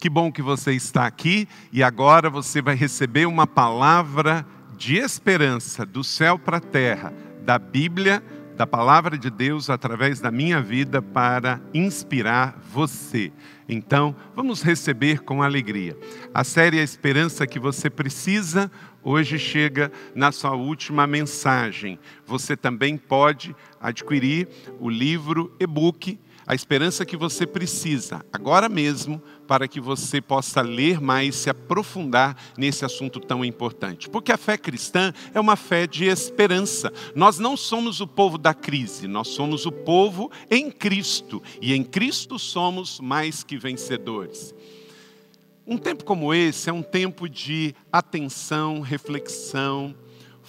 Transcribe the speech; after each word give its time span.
Que 0.00 0.08
bom 0.08 0.32
que 0.32 0.40
você 0.40 0.72
está 0.72 1.06
aqui 1.06 1.46
e 1.70 1.82
agora 1.82 2.30
você 2.30 2.62
vai 2.62 2.74
receber 2.74 3.26
uma 3.26 3.46
palavra 3.46 4.46
de 4.74 4.96
esperança 4.96 5.84
do 5.84 6.02
céu 6.02 6.38
para 6.38 6.56
a 6.56 6.60
terra, 6.60 7.12
da 7.42 7.58
Bíblia, 7.58 8.22
da 8.56 8.66
palavra 8.66 9.18
de 9.18 9.28
Deus 9.28 9.68
através 9.68 10.18
da 10.18 10.30
minha 10.30 10.58
vida 10.58 11.02
para 11.02 11.60
inspirar 11.74 12.58
você. 12.72 13.30
Então, 13.68 14.16
vamos 14.34 14.62
receber 14.62 15.20
com 15.20 15.42
alegria. 15.42 15.94
A 16.32 16.44
série 16.44 16.80
A 16.80 16.82
Esperança 16.82 17.46
que 17.46 17.58
você 17.58 17.90
precisa 17.90 18.72
hoje 19.02 19.38
chega 19.38 19.92
na 20.14 20.32
sua 20.32 20.54
última 20.54 21.06
mensagem. 21.06 21.98
Você 22.24 22.56
também 22.56 22.96
pode 22.96 23.54
adquirir 23.78 24.48
o 24.78 24.88
livro 24.88 25.54
e-book 25.60 26.18
a 26.50 26.54
esperança 26.56 27.06
que 27.06 27.16
você 27.16 27.46
precisa 27.46 28.26
agora 28.32 28.68
mesmo 28.68 29.22
para 29.46 29.68
que 29.68 29.80
você 29.80 30.20
possa 30.20 30.60
ler 30.60 31.00
mais, 31.00 31.36
se 31.36 31.48
aprofundar 31.48 32.36
nesse 32.58 32.84
assunto 32.84 33.20
tão 33.20 33.44
importante. 33.44 34.10
Porque 34.10 34.32
a 34.32 34.36
fé 34.36 34.58
cristã 34.58 35.12
é 35.32 35.38
uma 35.38 35.54
fé 35.54 35.86
de 35.86 36.06
esperança. 36.06 36.92
Nós 37.14 37.38
não 37.38 37.56
somos 37.56 38.00
o 38.00 38.06
povo 38.06 38.36
da 38.36 38.52
crise, 38.52 39.06
nós 39.06 39.28
somos 39.28 39.64
o 39.64 39.70
povo 39.70 40.28
em 40.50 40.72
Cristo. 40.72 41.40
E 41.62 41.72
em 41.72 41.84
Cristo 41.84 42.36
somos 42.36 42.98
mais 42.98 43.44
que 43.44 43.56
vencedores. 43.56 44.52
Um 45.64 45.78
tempo 45.78 46.04
como 46.04 46.34
esse 46.34 46.68
é 46.68 46.72
um 46.72 46.82
tempo 46.82 47.28
de 47.28 47.76
atenção, 47.92 48.80
reflexão. 48.80 49.94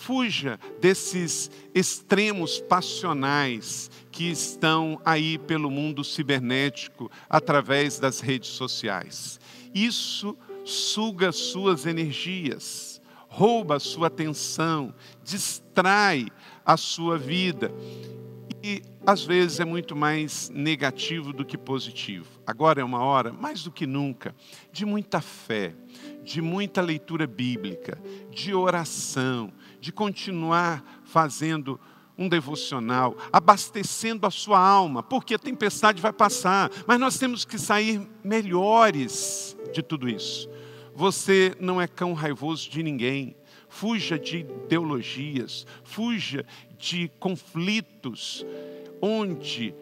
Fuja 0.02 0.60
desses 0.80 1.52
extremos 1.76 2.60
passionais 2.60 3.92
que 4.12 4.32
estão 4.32 5.00
aí 5.06 5.38
pelo 5.38 5.70
mundo 5.70 6.04
cibernético 6.04 7.12
através 7.30 8.00
das 8.00 8.20
redes 8.20 8.50
sociais. 8.50 9.40
Isso 9.76 10.36
suga 10.66 11.32
suas 11.32 11.86
energias, 11.86 13.00
rouba 13.28 13.76
a 13.76 13.80
sua 13.80 14.08
atenção, 14.08 14.92
distrai 15.24 16.26
a 16.66 16.76
sua 16.78 17.16
vida 17.16 17.72
e 18.64 18.82
às 19.06 19.24
vezes 19.24 19.60
é 19.60 19.66
muito 19.66 19.96
mais 19.96 20.50
negativo 20.50 21.34
do 21.34 21.46
que 21.46 21.58
positivo. 21.58 22.28
Agora 22.46 22.82
é 22.82 22.84
uma 22.84 23.04
hora, 23.04 23.32
mais 23.32 23.64
do 23.64 23.72
que 23.72 23.86
nunca, 23.88 24.36
de 24.72 24.86
muita 24.86 25.22
fé, 25.22 25.74
de 26.24 26.42
muita 26.42 26.82
leitura 26.82 27.26
bíblica, 27.26 28.00
de 28.32 28.54
oração, 28.54 29.52
de 29.82 29.92
continuar 29.92 31.02
fazendo 31.04 31.78
um 32.18 32.30
devocional, 32.30 33.18
abastecendo 33.34 34.28
a 34.28 34.32
sua 34.32 34.60
alma, 34.60 35.02
porque 35.02 35.34
a 35.34 35.40
tempestade 35.40 36.02
vai 36.02 36.14
passar, 36.14 36.70
mas 36.86 37.00
nós 37.00 37.18
temos 37.18 37.44
que 37.44 37.58
sair 37.58 38.08
melhores 38.24 39.58
de 39.74 39.82
tudo 39.82 40.08
isso. 40.08 40.48
Você 40.94 41.56
não 41.60 41.82
é 41.82 41.88
cão 41.88 42.14
raivoso 42.14 42.70
de 42.70 42.84
ninguém. 42.84 43.36
Fuja 43.68 44.20
de 44.20 44.40
ideologias, 44.40 45.66
fuja 45.84 46.46
de 46.78 47.10
conflitos 47.20 48.46
onde 49.02 49.74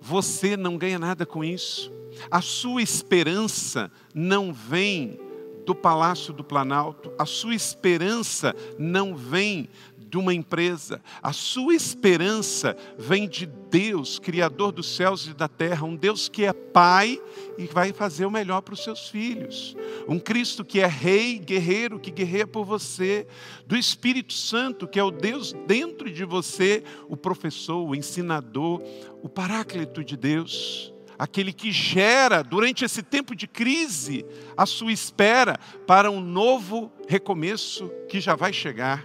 você 0.00 0.56
não 0.56 0.76
ganha 0.76 0.98
nada 0.98 1.24
com 1.24 1.44
isso. 1.44 1.92
A 2.30 2.40
sua 2.40 2.82
esperança 2.82 3.90
não 4.12 4.52
vem 4.52 5.18
do 5.66 5.74
Palácio 5.74 6.32
do 6.32 6.44
Planalto, 6.44 7.12
a 7.18 7.26
sua 7.26 7.54
esperança 7.54 8.54
não 8.78 9.16
vem 9.16 9.68
de 10.08 10.16
uma 10.16 10.32
empresa. 10.32 11.02
A 11.20 11.32
sua 11.32 11.74
esperança 11.74 12.76
vem 12.96 13.28
de 13.28 13.44
Deus, 13.44 14.20
Criador 14.20 14.70
dos 14.70 14.94
céus 14.94 15.26
e 15.26 15.34
da 15.34 15.48
terra, 15.48 15.84
um 15.84 15.96
Deus 15.96 16.28
que 16.28 16.44
é 16.44 16.52
Pai 16.52 17.20
e 17.58 17.66
vai 17.66 17.92
fazer 17.92 18.24
o 18.24 18.30
melhor 18.30 18.62
para 18.62 18.74
os 18.74 18.84
seus 18.84 19.08
filhos. 19.08 19.76
Um 20.06 20.20
Cristo 20.20 20.64
que 20.64 20.78
é 20.78 20.86
Rei, 20.86 21.38
guerreiro, 21.38 21.98
que 21.98 22.12
guerreia 22.12 22.46
por 22.46 22.64
você. 22.64 23.26
Do 23.66 23.76
Espírito 23.76 24.32
Santo, 24.32 24.86
que 24.86 25.00
é 25.00 25.02
o 25.02 25.10
Deus 25.10 25.52
dentro 25.66 26.10
de 26.10 26.24
você, 26.24 26.84
o 27.08 27.16
professor, 27.16 27.84
o 27.84 27.94
ensinador, 27.94 28.80
o 29.20 29.28
paráclito 29.28 30.04
de 30.04 30.16
Deus 30.16 30.94
aquele 31.18 31.52
que 31.52 31.72
gera 31.72 32.42
durante 32.42 32.84
esse 32.84 33.02
tempo 33.02 33.34
de 33.34 33.46
crise 33.46 34.24
a 34.56 34.66
sua 34.66 34.92
espera 34.92 35.58
para 35.86 36.10
um 36.10 36.20
novo 36.20 36.92
recomeço 37.08 37.90
que 38.08 38.20
já 38.20 38.34
vai 38.34 38.52
chegar. 38.52 39.04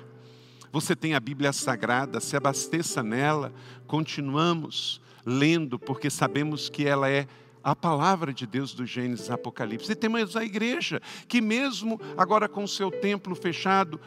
Você 0.71 0.95
tem 0.95 1.13
a 1.15 1.19
Bíblia 1.19 1.51
Sagrada, 1.51 2.19
se 2.19 2.35
abasteça 2.35 3.03
nela. 3.03 3.53
Continuamos 3.87 5.01
lendo, 5.25 5.77
porque 5.77 6.09
sabemos 6.09 6.69
que 6.69 6.87
ela 6.87 7.09
é 7.09 7.27
a 7.63 7.75
palavra 7.75 8.33
de 8.33 8.47
Deus 8.47 8.73
do 8.73 8.85
Gênesis 8.85 9.29
Apocalipse. 9.29 9.91
E 9.91 9.95
temos 9.95 10.35
a 10.35 10.43
igreja, 10.43 11.01
que 11.27 11.41
mesmo 11.41 11.99
agora 12.17 12.47
com 12.47 12.63
o 12.63 12.67
seu 12.67 12.89
templo 12.89 13.35
fechado, 13.35 13.99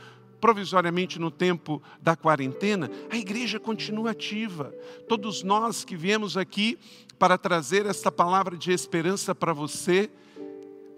provisoriamente 0.44 1.18
no 1.18 1.30
tempo 1.30 1.82
da 2.02 2.14
quarentena, 2.14 2.90
a 3.08 3.16
igreja 3.16 3.58
continua 3.58 4.10
ativa. 4.10 4.74
Todos 5.08 5.42
nós 5.42 5.86
que 5.86 5.96
viemos 5.96 6.36
aqui 6.36 6.78
para 7.18 7.38
trazer 7.38 7.86
esta 7.86 8.12
palavra 8.12 8.54
de 8.54 8.70
esperança 8.70 9.34
para 9.34 9.54
você, 9.54 10.10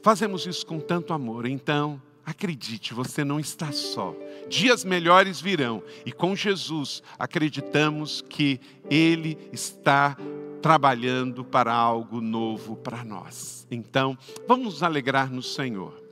fazemos 0.02 0.46
isso 0.46 0.66
com 0.66 0.80
tanto 0.80 1.12
amor. 1.12 1.46
Então, 1.46 2.02
Acredite, 2.24 2.92
você 2.92 3.22
não 3.22 3.38
está 3.38 3.70
só. 3.70 4.12
Dias 4.48 4.84
melhores 4.84 5.40
virão 5.40 5.80
e 6.04 6.10
com 6.10 6.34
Jesus 6.34 7.00
acreditamos 7.16 8.20
que 8.20 8.58
Ele 8.90 9.38
está 9.52 10.16
trabalhando 10.60 11.44
para 11.44 11.72
algo 11.72 12.20
novo 12.20 12.74
para 12.74 13.04
nós. 13.04 13.64
Então, 13.70 14.18
vamos 14.48 14.64
nos 14.64 14.82
alegrar 14.82 15.32
no 15.32 15.40
Senhor. 15.40 16.05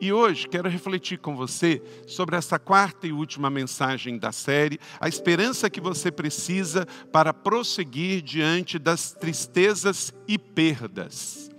E 0.00 0.12
hoje 0.12 0.48
quero 0.48 0.68
refletir 0.68 1.18
com 1.18 1.36
você 1.36 1.82
sobre 2.06 2.34
essa 2.34 2.58
quarta 2.58 3.06
e 3.06 3.12
última 3.12 3.50
mensagem 3.50 4.16
da 4.16 4.32
série, 4.32 4.80
a 4.98 5.06
esperança 5.08 5.68
que 5.68 5.80
você 5.80 6.10
precisa 6.10 6.86
para 7.12 7.34
prosseguir 7.34 8.22
diante 8.22 8.78
das 8.78 9.12
tristezas 9.12 10.14
e 10.26 10.38
perdas. 10.38 11.50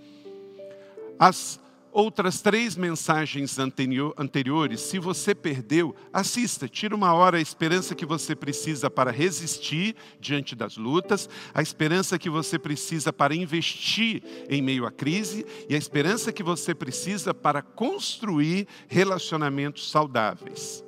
As 1.16 1.61
outras 1.92 2.40
três 2.40 2.74
mensagens 2.74 3.58
anteriores, 3.58 4.80
se 4.80 4.98
você 4.98 5.34
perdeu, 5.34 5.94
assista, 6.12 6.66
tira 6.66 6.96
uma 6.96 7.12
hora 7.12 7.36
a 7.36 7.40
esperança 7.40 7.94
que 7.94 8.06
você 8.06 8.34
precisa 8.34 8.90
para 8.90 9.10
resistir 9.10 9.94
diante 10.18 10.56
das 10.56 10.76
lutas, 10.78 11.28
a 11.52 11.60
esperança 11.60 12.18
que 12.18 12.30
você 12.30 12.58
precisa 12.58 13.12
para 13.12 13.34
investir 13.34 14.22
em 14.48 14.62
meio 14.62 14.86
à 14.86 14.90
crise 14.90 15.44
e 15.68 15.74
a 15.74 15.78
esperança 15.78 16.32
que 16.32 16.42
você 16.42 16.74
precisa 16.74 17.34
para 17.34 17.60
construir 17.60 18.66
relacionamentos 18.88 19.90
saudáveis. 19.90 20.82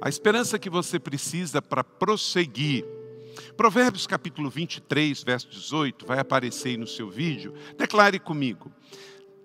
A 0.00 0.08
esperança 0.08 0.58
que 0.58 0.70
você 0.70 0.98
precisa 0.98 1.60
para 1.60 1.82
prosseguir. 1.82 2.84
Provérbios 3.56 4.06
capítulo 4.06 4.50
23, 4.50 5.22
verso 5.22 5.48
18, 5.48 6.06
vai 6.06 6.18
aparecer 6.18 6.70
aí 6.70 6.76
no 6.76 6.86
seu 6.86 7.08
vídeo. 7.08 7.54
Declare 7.76 8.18
comigo 8.18 8.72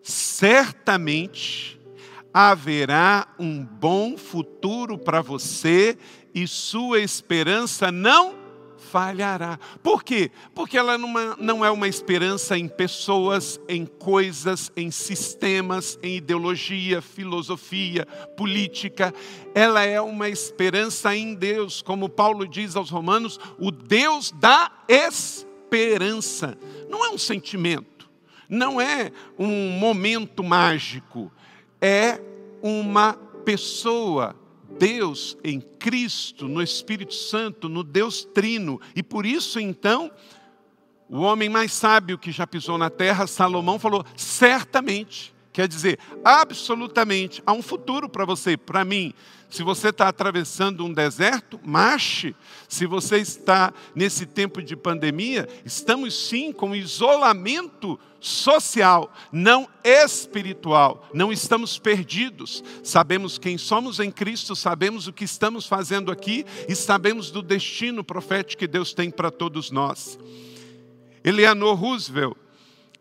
certamente 0.08 1.80
haverá 2.34 3.28
um 3.38 3.64
bom 3.64 4.18
futuro 4.18 4.98
para 4.98 5.22
você 5.22 5.98
e 6.34 6.48
sua 6.48 7.00
esperança 7.00 7.92
não 7.92 8.36
falhará. 8.78 9.60
Por 9.84 10.02
quê? 10.04 10.32
Porque 10.56 10.78
ela 10.78 10.98
não 10.98 11.66
é 11.66 11.70
uma 11.70 11.90
esperança 11.90 12.58
em 12.58 12.70
pessoas, 12.70 13.60
em 13.68 13.86
coisas, 13.86 14.72
em 14.78 14.90
sistemas, 14.92 16.00
em 16.02 16.16
ideologia, 16.18 17.02
filosofia, 17.02 18.06
política. 18.38 19.14
Ela 19.54 19.84
é 19.84 20.00
uma 20.00 20.30
esperança 20.30 21.14
em 21.14 21.34
Deus, 21.34 21.82
como 21.82 22.08
Paulo 22.08 22.48
diz 22.48 22.78
aos 22.78 22.90
Romanos, 22.90 23.38
o 23.60 23.72
Deus 23.72 24.32
da 24.32 24.72
esperança. 24.88 26.58
Não 26.90 27.04
é 27.04 27.10
um 27.10 27.18
sentimento 27.18 27.97
não 28.50 28.80
é 28.80 29.12
um 29.38 29.70
momento 29.72 30.44
mágico, 30.44 31.32
é 31.82 32.22
uma 32.62 33.14
pessoa, 33.46 34.36
Deus 34.78 35.38
em 35.44 35.60
Cristo, 35.60 36.48
no 36.48 36.62
Espírito 36.62 37.14
Santo, 37.14 37.70
no 37.70 37.84
Deus 37.84 38.26
Trino. 38.26 38.80
E 38.96 39.02
por 39.02 39.26
isso, 39.26 39.60
então, 39.60 40.12
o 41.10 41.20
homem 41.22 41.50
mais 41.50 41.72
sábio 41.72 42.18
que 42.18 42.32
já 42.32 42.46
pisou 42.46 42.78
na 42.78 42.90
terra, 42.90 43.28
Salomão, 43.28 43.80
falou: 43.80 44.06
certamente, 44.16 45.34
quer 45.52 45.68
dizer, 45.68 46.00
absolutamente, 46.24 47.42
há 47.46 47.54
um 47.54 47.62
futuro 47.62 48.08
para 48.10 48.26
você, 48.26 48.56
para 48.56 48.86
mim. 48.86 49.14
Se 49.50 49.64
você 49.64 49.90
está 49.90 50.10
atravessando 50.10 50.84
um 50.84 50.92
deserto, 50.92 51.60
marche. 51.64 52.36
Se 52.68 52.86
você 52.86 53.18
está 53.18 53.74
nesse 53.96 54.26
tempo 54.26 54.62
de 54.62 54.76
pandemia, 54.76 55.48
estamos 55.64 56.28
sim 56.28 56.52
com 56.52 56.76
isolamento 56.76 57.98
social, 58.20 59.14
não 59.32 59.70
espiritual. 59.84 61.08
Não 61.14 61.32
estamos 61.32 61.80
perdidos. 61.80 62.62
Sabemos 62.84 63.38
quem 63.38 63.58
somos 63.58 64.02
em 64.02 64.12
Cristo, 64.12 64.56
sabemos 64.56 65.08
o 65.08 65.14
que 65.14 65.24
estamos 65.24 65.66
fazendo 65.66 66.12
aqui 66.12 66.46
e 66.68 66.76
sabemos 66.76 67.32
do 67.32 67.42
destino 67.42 68.04
profético 68.04 68.60
que 68.60 68.68
Deus 68.68 68.94
tem 68.94 69.10
para 69.10 69.32
todos 69.32 69.72
nós. 69.72 70.20
Eleanor 71.24 71.76
Roosevelt, 71.76 72.36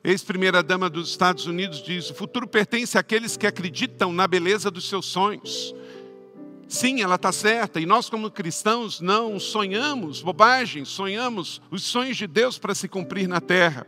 Ex-primeira-dama 0.06 0.88
dos 0.88 1.10
Estados 1.10 1.46
Unidos 1.46 1.82
diz: 1.82 2.10
o 2.10 2.14
futuro 2.14 2.46
pertence 2.46 2.96
àqueles 2.96 3.36
que 3.36 3.44
acreditam 3.44 4.12
na 4.12 4.28
beleza 4.28 4.70
dos 4.70 4.88
seus 4.88 5.06
sonhos. 5.06 5.74
Sim, 6.68 7.02
ela 7.02 7.16
está 7.16 7.32
certa, 7.32 7.80
e 7.80 7.86
nós, 7.86 8.08
como 8.08 8.30
cristãos, 8.30 9.00
não 9.00 9.40
sonhamos 9.40 10.22
bobagens, 10.22 10.90
sonhamos 10.90 11.60
os 11.72 11.82
sonhos 11.82 12.16
de 12.16 12.28
Deus 12.28 12.56
para 12.56 12.72
se 12.72 12.86
cumprir 12.86 13.26
na 13.26 13.40
terra. 13.40 13.84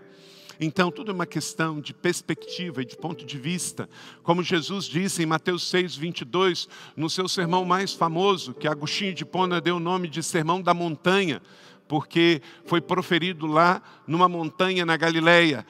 Então, 0.58 0.90
tudo 0.90 1.12
é 1.12 1.14
uma 1.14 1.26
questão 1.26 1.80
de 1.80 1.94
perspectiva 1.94 2.82
e 2.82 2.84
de 2.84 2.96
ponto 2.96 3.24
de 3.24 3.38
vista. 3.38 3.88
Como 4.24 4.42
Jesus 4.42 4.86
disse 4.86 5.22
em 5.22 5.26
Mateus 5.26 5.68
6, 5.70 5.94
22, 5.94 6.68
no 6.96 7.08
seu 7.08 7.28
sermão 7.28 7.64
mais 7.64 7.92
famoso, 7.92 8.52
que 8.54 8.66
Agostinho 8.66 9.14
de 9.14 9.24
Pona 9.24 9.60
deu 9.60 9.76
o 9.76 9.80
nome 9.80 10.08
de 10.08 10.20
Sermão 10.20 10.60
da 10.60 10.74
Montanha, 10.74 11.40
porque 11.88 12.42
foi 12.64 12.80
proferido 12.80 13.46
lá 13.46 13.82
numa 14.06 14.28
montanha 14.28 14.84
na 14.84 14.96
Galileia. 14.96 15.64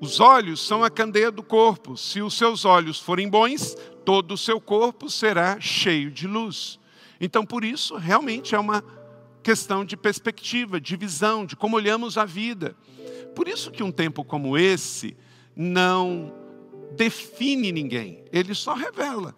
Os 0.00 0.18
olhos 0.18 0.66
são 0.66 0.82
a 0.82 0.88
candeia 0.88 1.30
do 1.30 1.42
corpo. 1.42 1.94
Se 1.94 2.22
os 2.22 2.32
seus 2.32 2.64
olhos 2.64 2.98
forem 2.98 3.28
bons, 3.28 3.76
todo 4.02 4.32
o 4.32 4.38
seu 4.38 4.58
corpo 4.58 5.10
será 5.10 5.60
cheio 5.60 6.10
de 6.10 6.26
luz. 6.26 6.80
Então, 7.20 7.44
por 7.44 7.62
isso, 7.62 7.96
realmente 7.96 8.54
é 8.54 8.58
uma 8.58 8.82
questão 9.42 9.84
de 9.84 9.98
perspectiva, 9.98 10.80
de 10.80 10.96
visão, 10.96 11.44
de 11.44 11.54
como 11.54 11.76
olhamos 11.76 12.16
a 12.16 12.24
vida. 12.24 12.74
Por 13.34 13.46
isso 13.46 13.70
que 13.70 13.82
um 13.82 13.92
tempo 13.92 14.24
como 14.24 14.56
esse 14.56 15.14
não 15.54 16.32
define 16.96 17.70
ninguém, 17.70 18.24
ele 18.32 18.54
só 18.54 18.72
revela. 18.72 19.36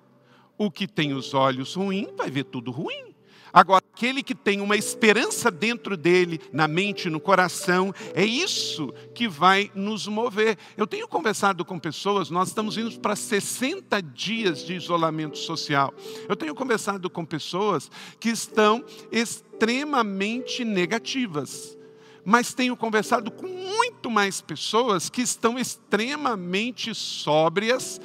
O 0.57 0.71
que 0.71 0.87
tem 0.87 1.13
os 1.13 1.35
olhos 1.35 1.75
ruins 1.75 2.09
vai 2.17 2.31
ver 2.31 2.45
tudo 2.45 2.71
ruim. 2.71 3.13
Agora, 3.53 3.82
aquele 3.95 4.23
que 4.23 4.35
tem 4.35 4.61
uma 4.61 4.77
esperança 4.77 5.51
dentro 5.51 5.97
dele, 5.97 6.41
na 6.53 6.67
mente, 6.67 7.11
no 7.11 7.21
coração, 7.21 7.95
é 8.15 8.25
isso 8.25 8.93
que 9.15 9.29
vai 9.29 9.71
nos 9.75 10.07
mover. 10.07 10.57
Eu 10.77 10.87
tenho 10.87 11.07
conversado 11.07 11.65
com 11.65 11.79
pessoas, 11.79 12.31
nós 12.31 12.49
estamos 12.49 12.77
indo 12.79 12.99
para 12.99 13.15
60 13.15 14.03
dias 14.03 14.65
de 14.65 14.75
isolamento 14.75 15.39
social. 15.39 15.93
Eu 16.29 16.35
tenho 16.35 16.55
conversado 16.55 17.09
com 17.11 17.25
pessoas 17.25 17.91
que 18.19 18.31
estão 18.31 18.85
extremamente 19.11 20.65
negativas 20.65 21.77
mas 22.25 22.55
tenho 22.55 22.77
conversado 22.77 23.33
com 23.33 23.49
muito 23.49 24.09
mais 24.09 24.41
pessoas 24.41 25.11
que 25.11 25.23
estão 25.23 25.59
extremamente 25.59 26.95
sóbrias, 26.95 28.01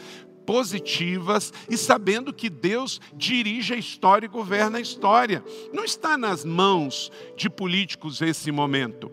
positivas 0.48 1.52
e 1.70 1.78
sabendo 1.78 2.34
que 2.34 2.50
Deus 2.50 3.02
dirige 3.14 3.74
a 3.74 3.78
história 3.78 4.26
e 4.26 4.30
governa 4.30 4.78
a 4.78 4.82
história. 4.82 5.44
Não 5.74 5.84
está 5.84 6.18
nas 6.18 6.46
mãos 6.46 7.12
de 7.36 7.50
políticos 7.50 8.22
esse 8.22 8.50
momento. 8.50 9.12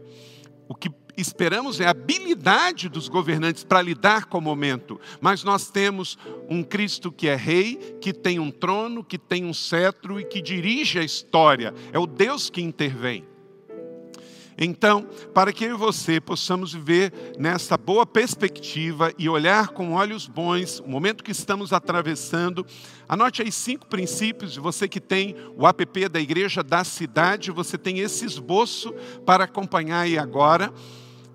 O 0.69 0.77
que 0.77 0.89
esperamos 1.17 1.81
é 1.81 1.87
a 1.87 1.91
habilidade 1.91 2.89
dos 2.89 3.09
governantes 3.09 3.65
para 3.65 3.83
lidar 3.83 4.27
com 4.27 4.39
o 4.39 4.41
momento, 4.41 5.01
mas 5.21 5.43
nós 5.43 5.71
temos 5.71 6.17
um 6.49 6.63
Cristo 6.63 7.11
que 7.11 7.29
é 7.29 7.35
rei, 7.35 7.97
que 8.01 8.13
tem 8.13 8.39
um 8.39 8.51
trono, 8.51 9.05
que 9.05 9.19
tem 9.19 9.45
um 9.45 9.53
cetro 9.53 10.21
e 10.21 10.25
que 10.25 10.41
dirige 10.41 11.01
a 11.01 11.05
história. 11.05 11.75
É 11.93 11.99
o 11.99 12.07
Deus 12.07 12.49
que 12.49 12.63
intervém. 12.63 13.25
Então, 14.57 15.07
para 15.33 15.53
que 15.53 15.65
eu 15.65 15.75
e 15.75 15.79
você 15.79 16.21
possamos 16.21 16.73
viver 16.73 17.13
nessa 17.39 17.77
boa 17.77 18.07
perspectiva 18.07 19.13
e 19.19 19.29
olhar 19.29 19.69
com 19.69 19.93
olhos 19.93 20.27
bons 20.27 20.79
o 20.81 20.89
momento 20.89 21.25
que 21.25 21.33
estamos 21.33 21.73
atravessando, 21.73 22.65
anote 23.09 23.43
aí 23.43 23.51
cinco 23.51 23.87
princípios. 23.87 24.57
Você 24.57 24.87
que 24.87 25.01
tem 25.01 25.35
o 25.57 25.67
app 25.67 26.09
da 26.09 26.21
Igreja 26.21 26.63
da 26.63 26.85
Cidade, 26.85 27.51
você 27.51 27.77
tem 27.77 27.99
esse 27.99 28.25
esboço 28.25 28.95
para 29.27 29.45
acompanhar 29.45 30.01
aí 30.01 30.17
agora. 30.17 30.73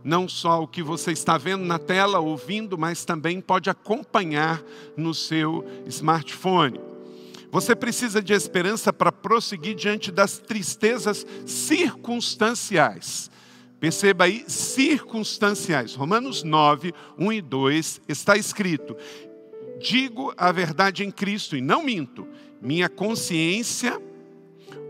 Não 0.01 0.29
só 0.29 0.63
o 0.63 0.67
que 0.67 0.81
você 0.81 1.11
está 1.11 1.37
vendo 1.37 1.65
na 1.65 1.77
tela, 1.77 2.19
ouvindo, 2.19 2.77
mas 2.77 3.03
também 3.03 3.41
pode 3.41 3.69
acompanhar 3.69 4.63
no 4.95 5.13
seu 5.13 5.65
smartphone. 5.87 6.88
Você 7.51 7.75
precisa 7.75 8.21
de 8.21 8.33
esperança 8.33 8.93
para 8.93 9.11
prosseguir 9.11 9.75
diante 9.75 10.11
das 10.11 10.37
tristezas 10.37 11.25
circunstanciais. 11.45 13.31
Perceba 13.79 14.25
aí, 14.25 14.43
circunstanciais. 14.47 15.95
Romanos 15.95 16.43
9, 16.43 16.93
1 17.17 17.33
e 17.33 17.41
2 17.41 18.01
está 18.07 18.35
escrito: 18.35 18.95
Digo 19.79 20.33
a 20.37 20.51
verdade 20.51 21.03
em 21.03 21.09
Cristo 21.09 21.55
e 21.55 21.61
não 21.61 21.83
minto. 21.83 22.27
Minha 22.61 22.89
consciência 22.89 23.99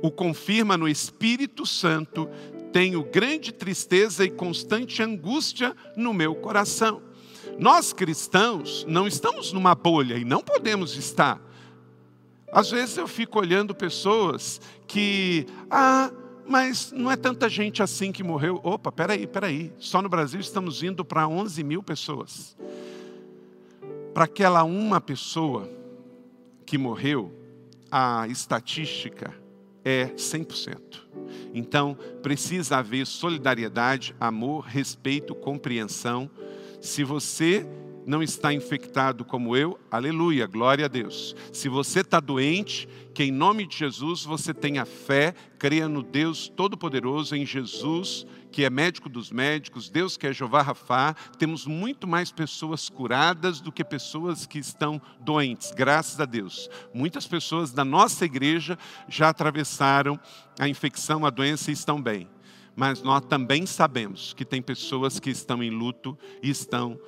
o 0.02 0.10
confirma 0.10 0.76
no 0.76 0.88
Espírito 0.88 1.66
Santo. 1.66 2.28
Tenho 2.74 3.04
grande 3.04 3.52
tristeza 3.52 4.26
e 4.26 4.30
constante 4.30 5.02
angústia 5.02 5.76
no 5.96 6.14
meu 6.14 6.36
coração. 6.36 7.02
Nós 7.58 7.94
cristãos 7.94 8.86
não 8.88 9.08
estamos 9.08 9.54
numa 9.54 9.76
bolha 9.76 10.16
e 10.18 10.26
não 10.26 10.42
podemos 10.42 10.96
estar. 10.96 11.49
Às 12.52 12.72
vezes 12.72 12.98
eu 12.98 13.08
fico 13.08 13.40
olhando 13.40 13.76
pessoas 13.76 14.60
que, 14.88 15.46
ah, 15.70 16.12
mas 16.48 16.92
não 16.92 17.12
é 17.12 17.16
tanta 17.16 17.48
gente 17.48 17.84
assim 17.84 18.12
que 18.12 18.24
morreu. 18.24 18.60
Opa, 18.64 18.92
peraí, 18.92 19.28
peraí. 19.28 19.72
Só 19.78 20.02
no 20.02 20.10
Brasil 20.10 20.40
estamos 20.40 20.82
indo 20.82 21.06
para 21.06 21.28
11 21.28 21.64
mil 21.64 21.84
pessoas. 21.84 22.58
Para 24.14 24.24
aquela 24.24 24.64
uma 24.64 25.00
pessoa 25.00 25.70
que 26.66 26.78
morreu, 26.78 27.32
a 27.92 28.28
estatística 28.28 29.34
é 29.86 30.08
100%. 30.08 30.80
Então, 31.54 31.98
precisa 32.22 32.78
haver 32.78 33.06
solidariedade, 33.06 34.16
amor, 34.20 34.66
respeito, 34.66 35.36
compreensão. 35.36 36.30
Se 36.82 37.04
você 37.04 37.66
não 38.10 38.24
está 38.24 38.52
infectado 38.52 39.24
como 39.24 39.56
eu, 39.56 39.80
aleluia, 39.92 40.48
glória 40.48 40.86
a 40.86 40.88
Deus. 40.88 41.36
Se 41.54 41.70
você 41.70 42.00
está 42.00 42.20
doente, 42.20 42.90
que 43.14 43.24
em 43.24 43.32
nome 43.32 43.68
de 43.68 43.78
Jesus 43.78 44.24
você 44.24 44.52
tenha 44.52 44.84
fé, 44.84 45.36
creia 45.60 45.88
no 45.88 46.02
Deus 46.02 46.50
Todo-Poderoso, 46.50 47.36
em 47.36 47.46
Jesus, 47.46 48.26
que 48.52 48.66
é 48.66 48.70
médico 48.70 49.10
dos 49.10 49.32
médicos, 49.32 49.92
Deus 49.92 50.18
que 50.18 50.26
é 50.26 50.34
Jeová 50.34 50.64
Rafá. 50.64 51.14
Temos 51.38 51.68
muito 51.68 52.08
mais 52.08 52.32
pessoas 52.32 52.90
curadas 52.90 53.62
do 53.62 53.72
que 53.72 53.84
pessoas 53.84 54.48
que 54.48 54.58
estão 54.58 55.00
doentes, 55.20 55.72
graças 55.72 56.20
a 56.20 56.26
Deus. 56.26 56.68
Muitas 56.92 57.28
pessoas 57.28 57.72
da 57.72 57.86
nossa 57.86 58.26
igreja 58.26 58.76
já 59.08 59.30
atravessaram 59.30 60.20
a 60.60 60.68
infecção, 60.68 61.28
a 61.28 61.30
doença 61.30 61.70
e 61.70 61.76
estão 61.76 62.02
bem. 62.02 62.28
Mas 62.76 63.04
nós 63.04 63.24
também 63.26 63.68
sabemos 63.68 64.34
que 64.34 64.46
tem 64.46 64.64
pessoas 64.64 65.20
que 65.20 65.30
estão 65.30 65.62
em 65.62 65.70
luto 65.70 66.18
e 66.42 66.50
estão 66.50 67.00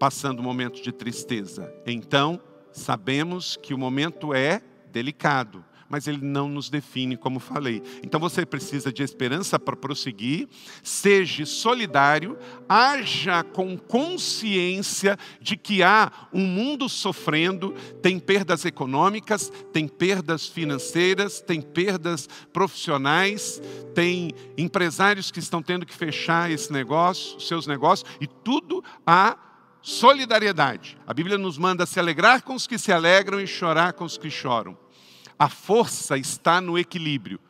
passando 0.00 0.40
um 0.40 0.42
momento 0.42 0.82
de 0.82 0.90
tristeza. 0.90 1.70
Então, 1.86 2.40
sabemos 2.72 3.58
que 3.62 3.74
o 3.74 3.78
momento 3.78 4.32
é 4.32 4.62
delicado, 4.90 5.62
mas 5.90 6.06
ele 6.08 6.24
não 6.24 6.48
nos 6.48 6.70
define, 6.70 7.18
como 7.18 7.38
falei. 7.38 7.82
Então 8.02 8.18
você 8.18 8.46
precisa 8.46 8.90
de 8.90 9.02
esperança 9.02 9.58
para 9.58 9.76
prosseguir, 9.76 10.48
seja 10.82 11.44
solidário, 11.44 12.38
haja 12.66 13.42
com 13.42 13.76
consciência 13.76 15.18
de 15.38 15.54
que 15.54 15.82
há 15.82 16.10
um 16.32 16.46
mundo 16.46 16.88
sofrendo, 16.88 17.74
tem 18.00 18.18
perdas 18.18 18.64
econômicas, 18.64 19.52
tem 19.70 19.86
perdas 19.86 20.46
financeiras, 20.46 21.42
tem 21.42 21.60
perdas 21.60 22.26
profissionais, 22.54 23.60
tem 23.94 24.30
empresários 24.56 25.30
que 25.30 25.40
estão 25.40 25.60
tendo 25.60 25.84
que 25.84 25.94
fechar 25.94 26.50
esse 26.50 26.72
negócio, 26.72 27.38
seus 27.38 27.66
negócios, 27.66 28.08
e 28.18 28.26
tudo 28.26 28.82
há 29.06 29.49
solidariedade. 29.82 30.98
A 31.06 31.14
Bíblia 31.14 31.38
nos 31.38 31.58
manda 31.58 31.86
se 31.86 31.98
alegrar 31.98 32.42
com 32.42 32.54
os 32.54 32.66
que 32.66 32.78
se 32.78 32.92
alegram 32.92 33.40
e 33.40 33.46
chorar 33.46 33.92
com 33.92 34.04
os 34.04 34.18
que 34.18 34.30
choram. 34.30 34.76
A 35.38 35.48
força 35.48 36.18
está 36.18 36.60
no 36.60 36.78
equilíbrio. 36.78 37.40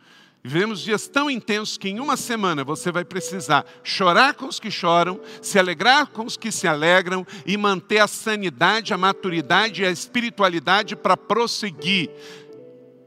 Vivemos 0.43 0.81
dias 0.81 1.07
tão 1.07 1.31
intensos 1.31 1.77
que 1.77 1.91
em 1.91 2.01
uma 2.01 2.17
semana 2.17 2.65
você 2.65 2.91
vai 2.91 3.05
precisar 3.05 3.67
chorar 3.83 4.35
com 4.35 4.47
os 4.47 4.59
que 4.59 4.71
choram, 4.71 5.21
se 5.43 5.59
alegrar 5.59 6.07
com 6.07 6.25
os 6.25 6.37
que 6.37 6.51
se 6.51 6.67
alegram 6.67 7.27
e 7.45 7.59
manter 7.59 7.99
a 7.99 8.07
sanidade, 8.07 8.95
a 8.95 8.99
maturidade 8.99 9.83
e 9.83 9.87
a 9.87 9.91
espiritualidade 9.91 10.97
para 10.97 11.17
prosseguir 11.17 12.11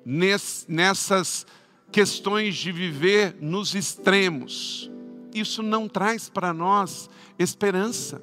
nessas 0.06 1.48
questões 1.92 2.56
de 2.56 2.72
viver 2.72 3.36
nos 3.42 3.74
extremos. 3.74 4.92
Isso 5.34 5.63
não 5.63 5.88
traz 5.88 6.30
para 6.30 6.53
nós 6.53 7.10
esperança. 7.39 8.22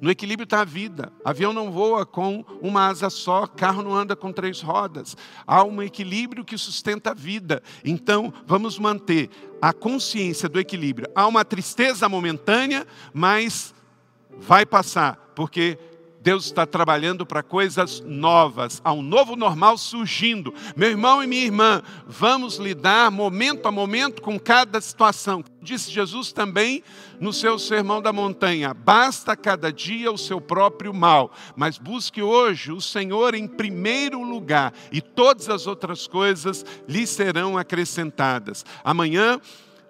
No 0.00 0.10
equilíbrio 0.10 0.44
está 0.44 0.60
a 0.60 0.64
vida. 0.64 1.12
Avião 1.24 1.52
não 1.52 1.70
voa 1.70 2.06
com 2.06 2.44
uma 2.60 2.88
asa 2.88 3.10
só, 3.10 3.46
carro 3.46 3.82
não 3.82 3.94
anda 3.94 4.16
com 4.16 4.32
três 4.32 4.60
rodas. 4.60 5.16
Há 5.46 5.62
um 5.62 5.82
equilíbrio 5.82 6.44
que 6.44 6.56
sustenta 6.56 7.10
a 7.10 7.14
vida. 7.14 7.62
Então, 7.84 8.32
vamos 8.46 8.78
manter 8.78 9.28
a 9.60 9.72
consciência 9.72 10.48
do 10.48 10.58
equilíbrio. 10.58 11.08
Há 11.14 11.26
uma 11.26 11.44
tristeza 11.44 12.08
momentânea, 12.08 12.86
mas 13.12 13.74
vai 14.38 14.64
passar, 14.64 15.32
porque 15.34 15.78
Deus 16.20 16.44
está 16.44 16.66
trabalhando 16.66 17.24
para 17.24 17.42
coisas 17.42 18.00
novas, 18.00 18.80
há 18.84 18.92
um 18.92 19.00
novo 19.00 19.36
normal 19.36 19.78
surgindo. 19.78 20.52
Meu 20.76 20.90
irmão 20.90 21.22
e 21.22 21.26
minha 21.26 21.44
irmã, 21.44 21.82
vamos 22.06 22.56
lidar 22.56 23.10
momento 23.10 23.66
a 23.66 23.72
momento 23.72 24.20
com 24.20 24.38
cada 24.38 24.80
situação. 24.80 25.42
Disse 25.62 25.90
Jesus 25.90 26.30
também 26.30 26.82
no 27.18 27.32
seu 27.32 27.58
Sermão 27.58 28.02
da 28.02 28.12
Montanha: 28.12 28.74
basta 28.74 29.34
cada 29.34 29.72
dia 29.72 30.12
o 30.12 30.18
seu 30.18 30.40
próprio 30.40 30.92
mal, 30.92 31.32
mas 31.56 31.78
busque 31.78 32.22
hoje 32.22 32.70
o 32.70 32.80
Senhor 32.80 33.34
em 33.34 33.46
primeiro 33.46 34.22
lugar, 34.22 34.74
e 34.92 35.00
todas 35.00 35.48
as 35.48 35.66
outras 35.66 36.06
coisas 36.06 36.64
lhe 36.86 37.06
serão 37.06 37.56
acrescentadas. 37.56 38.64
Amanhã, 38.84 39.40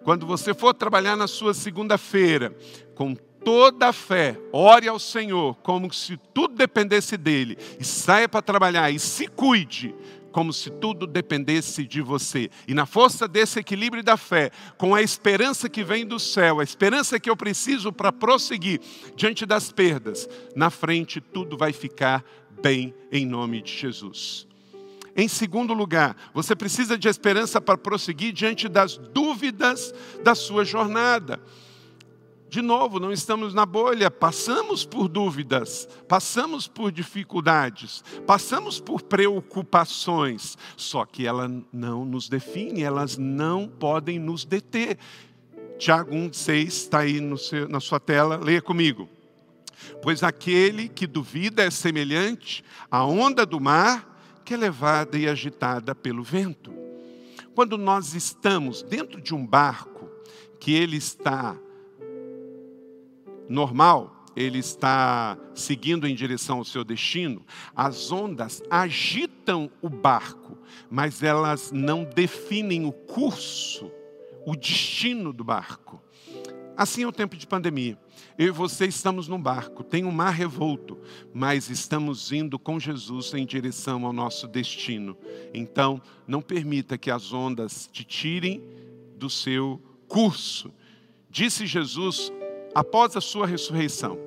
quando 0.04 0.26
você 0.26 0.54
for 0.54 0.74
trabalhar 0.74 1.16
na 1.16 1.26
sua 1.26 1.54
segunda-feira, 1.54 2.56
com 2.94 3.16
toda 3.44 3.88
a 3.88 3.92
fé, 3.92 4.38
ore 4.52 4.88
ao 4.88 4.98
Senhor 4.98 5.56
como 5.62 5.92
se 5.92 6.16
tudo 6.32 6.54
dependesse 6.54 7.16
dele, 7.16 7.56
e 7.78 7.84
saia 7.84 8.28
para 8.28 8.42
trabalhar 8.42 8.90
e 8.90 8.98
se 8.98 9.26
cuide 9.26 9.94
como 10.30 10.52
se 10.52 10.70
tudo 10.70 11.06
dependesse 11.06 11.84
de 11.84 12.00
você. 12.00 12.50
E 12.66 12.74
na 12.74 12.86
força 12.86 13.26
desse 13.26 13.58
equilíbrio 13.58 14.02
da 14.02 14.16
fé, 14.16 14.50
com 14.78 14.94
a 14.94 15.02
esperança 15.02 15.68
que 15.68 15.82
vem 15.82 16.06
do 16.06 16.18
céu, 16.18 16.60
a 16.60 16.64
esperança 16.64 17.18
que 17.18 17.28
eu 17.28 17.36
preciso 17.36 17.92
para 17.92 18.12
prosseguir 18.12 18.80
diante 19.16 19.44
das 19.44 19.72
perdas, 19.72 20.28
na 20.54 20.70
frente 20.70 21.20
tudo 21.20 21.56
vai 21.56 21.72
ficar 21.72 22.24
bem 22.62 22.94
em 23.10 23.26
nome 23.26 23.60
de 23.62 23.72
Jesus. 23.72 24.46
Em 25.16 25.26
segundo 25.26 25.74
lugar, 25.74 26.16
você 26.32 26.54
precisa 26.54 26.96
de 26.96 27.08
esperança 27.08 27.60
para 27.60 27.76
prosseguir 27.76 28.32
diante 28.32 28.68
das 28.68 28.96
dúvidas 28.96 29.92
da 30.22 30.34
sua 30.34 30.64
jornada. 30.64 31.40
De 32.50 32.60
novo, 32.60 32.98
não 32.98 33.12
estamos 33.12 33.54
na 33.54 33.64
bolha, 33.64 34.10
passamos 34.10 34.84
por 34.84 35.06
dúvidas, 35.06 35.88
passamos 36.08 36.66
por 36.66 36.90
dificuldades, 36.90 38.02
passamos 38.26 38.80
por 38.80 39.02
preocupações, 39.02 40.58
só 40.76 41.04
que 41.04 41.28
ela 41.28 41.48
não 41.72 42.04
nos 42.04 42.28
define, 42.28 42.82
elas 42.82 43.16
não 43.16 43.68
podem 43.68 44.18
nos 44.18 44.44
deter. 44.44 44.98
Tiago 45.78 46.10
1,6 46.12 46.66
está 46.66 46.98
aí 46.98 47.38
seu, 47.38 47.68
na 47.68 47.78
sua 47.78 48.00
tela, 48.00 48.36
leia 48.36 48.60
comigo. 48.60 49.08
Pois 50.02 50.24
aquele 50.24 50.88
que 50.88 51.06
duvida 51.06 51.62
é 51.62 51.70
semelhante 51.70 52.64
à 52.90 53.06
onda 53.06 53.46
do 53.46 53.60
mar 53.60 54.42
que 54.44 54.54
é 54.54 54.56
levada 54.56 55.16
e 55.16 55.28
agitada 55.28 55.94
pelo 55.94 56.24
vento. 56.24 56.72
Quando 57.54 57.78
nós 57.78 58.12
estamos 58.12 58.82
dentro 58.82 59.20
de 59.20 59.36
um 59.36 59.46
barco 59.46 60.10
que 60.58 60.74
ele 60.74 60.96
está 60.96 61.56
normal, 63.50 64.24
ele 64.36 64.58
está 64.58 65.36
seguindo 65.54 66.06
em 66.06 66.14
direção 66.14 66.58
ao 66.58 66.64
seu 66.64 66.84
destino, 66.84 67.44
as 67.74 68.12
ondas 68.12 68.62
agitam 68.70 69.70
o 69.82 69.88
barco, 69.88 70.56
mas 70.88 71.22
elas 71.22 71.72
não 71.72 72.04
definem 72.04 72.86
o 72.86 72.92
curso, 72.92 73.90
o 74.46 74.54
destino 74.54 75.32
do 75.32 75.42
barco. 75.42 76.00
Assim 76.76 77.02
é 77.02 77.06
o 77.06 77.12
tempo 77.12 77.36
de 77.36 77.46
pandemia. 77.46 77.98
Eu 78.38 78.46
e 78.46 78.50
você 78.50 78.86
estamos 78.86 79.28
num 79.28 79.42
barco, 79.42 79.84
tem 79.84 80.04
um 80.04 80.10
mar 80.10 80.30
revolto, 80.30 80.96
mas 81.34 81.68
estamos 81.68 82.32
indo 82.32 82.58
com 82.58 82.80
Jesus 82.80 83.34
em 83.34 83.44
direção 83.44 84.06
ao 84.06 84.12
nosso 84.12 84.46
destino. 84.48 85.14
Então, 85.52 86.00
não 86.26 86.40
permita 86.40 86.96
que 86.96 87.10
as 87.10 87.34
ondas 87.34 87.86
te 87.92 88.02
tirem 88.02 88.62
do 89.16 89.28
seu 89.28 89.78
curso. 90.08 90.72
Disse 91.28 91.66
Jesus 91.66 92.32
após 92.74 93.16
a 93.16 93.20
sua 93.20 93.46
ressurreição. 93.46 94.18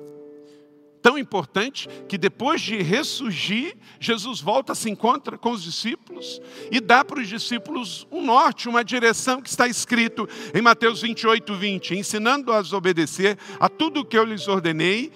Tão 1.00 1.18
importante 1.18 1.86
que 2.08 2.16
depois 2.16 2.62
de 2.62 2.80
ressurgir, 2.80 3.76
Jesus 4.00 4.40
volta, 4.40 4.74
se 4.74 4.88
encontra 4.88 5.36
com 5.36 5.50
os 5.50 5.62
discípulos 5.62 6.40
e 6.70 6.80
dá 6.80 7.04
para 7.04 7.20
os 7.20 7.28
discípulos 7.28 8.06
um 8.10 8.24
norte, 8.24 8.70
uma 8.70 8.82
direção 8.82 9.42
que 9.42 9.50
está 9.50 9.68
escrito 9.68 10.26
em 10.54 10.62
Mateus 10.62 11.02
28, 11.02 11.54
20: 11.54 11.94
ensinando-as 11.94 12.72
a 12.72 12.78
obedecer 12.78 13.36
a 13.60 13.68
tudo 13.68 14.00
o 14.00 14.04
que 14.04 14.16
eu 14.16 14.24
lhes 14.24 14.48
ordenei, 14.48 15.12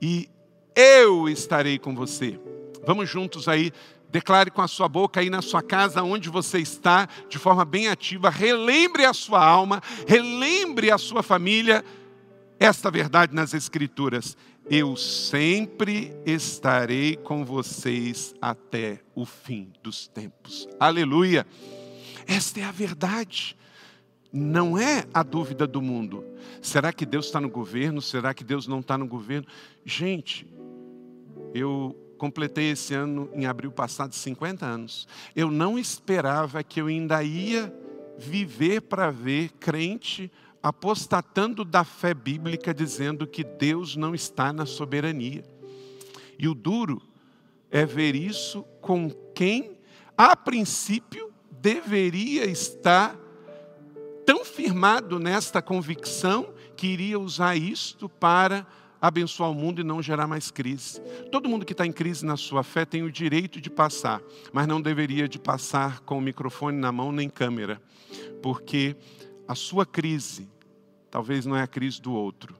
e 0.00 0.28
eu 0.76 1.28
estarei 1.28 1.76
com 1.76 1.92
você. 1.92 2.38
Vamos 2.86 3.10
juntos 3.10 3.48
aí 3.48 3.72
Declare 4.08 4.50
com 4.50 4.62
a 4.62 4.68
sua 4.68 4.88
boca 4.88 5.20
aí 5.20 5.28
na 5.28 5.42
sua 5.42 5.60
casa, 5.62 6.02
onde 6.02 6.30
você 6.30 6.58
está, 6.58 7.08
de 7.28 7.38
forma 7.38 7.64
bem 7.64 7.88
ativa. 7.88 8.30
Relembre 8.30 9.04
a 9.04 9.12
sua 9.12 9.44
alma, 9.44 9.82
relembre 10.06 10.90
a 10.90 10.96
sua 10.96 11.22
família 11.22 11.84
esta 12.58 12.90
verdade 12.90 13.34
nas 13.34 13.54
Escrituras: 13.54 14.36
eu 14.68 14.96
sempre 14.96 16.12
estarei 16.24 17.16
com 17.16 17.44
vocês 17.44 18.34
até 18.40 19.00
o 19.14 19.24
fim 19.24 19.72
dos 19.82 20.08
tempos. 20.08 20.68
Aleluia! 20.80 21.46
Esta 22.26 22.60
é 22.60 22.64
a 22.64 22.72
verdade. 22.72 23.56
Não 24.32 24.76
é 24.76 25.06
a 25.14 25.22
dúvida 25.22 25.66
do 25.66 25.80
mundo. 25.80 26.24
Será 26.60 26.92
que 26.92 27.06
Deus 27.06 27.26
está 27.26 27.40
no 27.40 27.48
governo? 27.48 28.02
Será 28.02 28.34
que 28.34 28.42
Deus 28.42 28.66
não 28.66 28.80
está 28.80 28.98
no 28.98 29.06
governo? 29.06 29.46
Gente, 29.84 30.46
eu 31.54 31.96
completei 32.18 32.70
esse 32.70 32.92
ano, 32.92 33.30
em 33.34 33.46
abril 33.46 33.70
passado, 33.70 34.14
50 34.14 34.66
anos. 34.66 35.06
Eu 35.34 35.50
não 35.50 35.78
esperava 35.78 36.62
que 36.62 36.80
eu 36.80 36.86
ainda 36.86 37.22
ia 37.22 37.72
viver 38.18 38.80
para 38.82 39.10
ver 39.10 39.50
crente 39.60 40.30
apostatando 40.62 41.64
da 41.64 41.84
fé 41.84 42.12
bíblica, 42.12 42.74
dizendo 42.74 43.26
que 43.26 43.44
Deus 43.44 43.96
não 43.96 44.14
está 44.14 44.52
na 44.52 44.66
soberania. 44.66 45.44
E 46.38 46.48
o 46.48 46.54
duro 46.54 47.00
é 47.70 47.84
ver 47.84 48.14
isso 48.14 48.62
com 48.80 49.10
quem, 49.34 49.78
a 50.16 50.36
princípio, 50.36 51.32
deveria 51.50 52.44
estar 52.46 53.16
tão 54.24 54.44
firmado 54.44 55.18
nesta 55.18 55.62
convicção 55.62 56.52
que 56.76 56.88
iria 56.88 57.18
usar 57.18 57.56
isto 57.56 58.08
para 58.08 58.66
abençoar 59.00 59.50
o 59.50 59.54
mundo 59.54 59.80
e 59.80 59.84
não 59.84 60.02
gerar 60.02 60.26
mais 60.26 60.50
crise. 60.50 61.00
Todo 61.30 61.48
mundo 61.48 61.64
que 61.64 61.72
está 61.72 61.86
em 61.86 61.92
crise 61.92 62.24
na 62.24 62.36
sua 62.36 62.62
fé 62.62 62.84
tem 62.84 63.02
o 63.02 63.12
direito 63.12 63.60
de 63.60 63.70
passar, 63.70 64.20
mas 64.52 64.66
não 64.66 64.80
deveria 64.80 65.28
de 65.28 65.38
passar 65.38 66.00
com 66.00 66.18
o 66.18 66.20
microfone 66.20 66.76
na 66.76 66.90
mão 66.90 67.12
nem 67.12 67.28
câmera, 67.28 67.80
porque 68.42 68.96
a 69.46 69.54
sua 69.54 69.86
crise 69.86 70.48
talvez 71.10 71.46
não 71.46 71.56
é 71.56 71.62
a 71.62 71.66
crise 71.66 72.00
do 72.00 72.12
outro. 72.12 72.56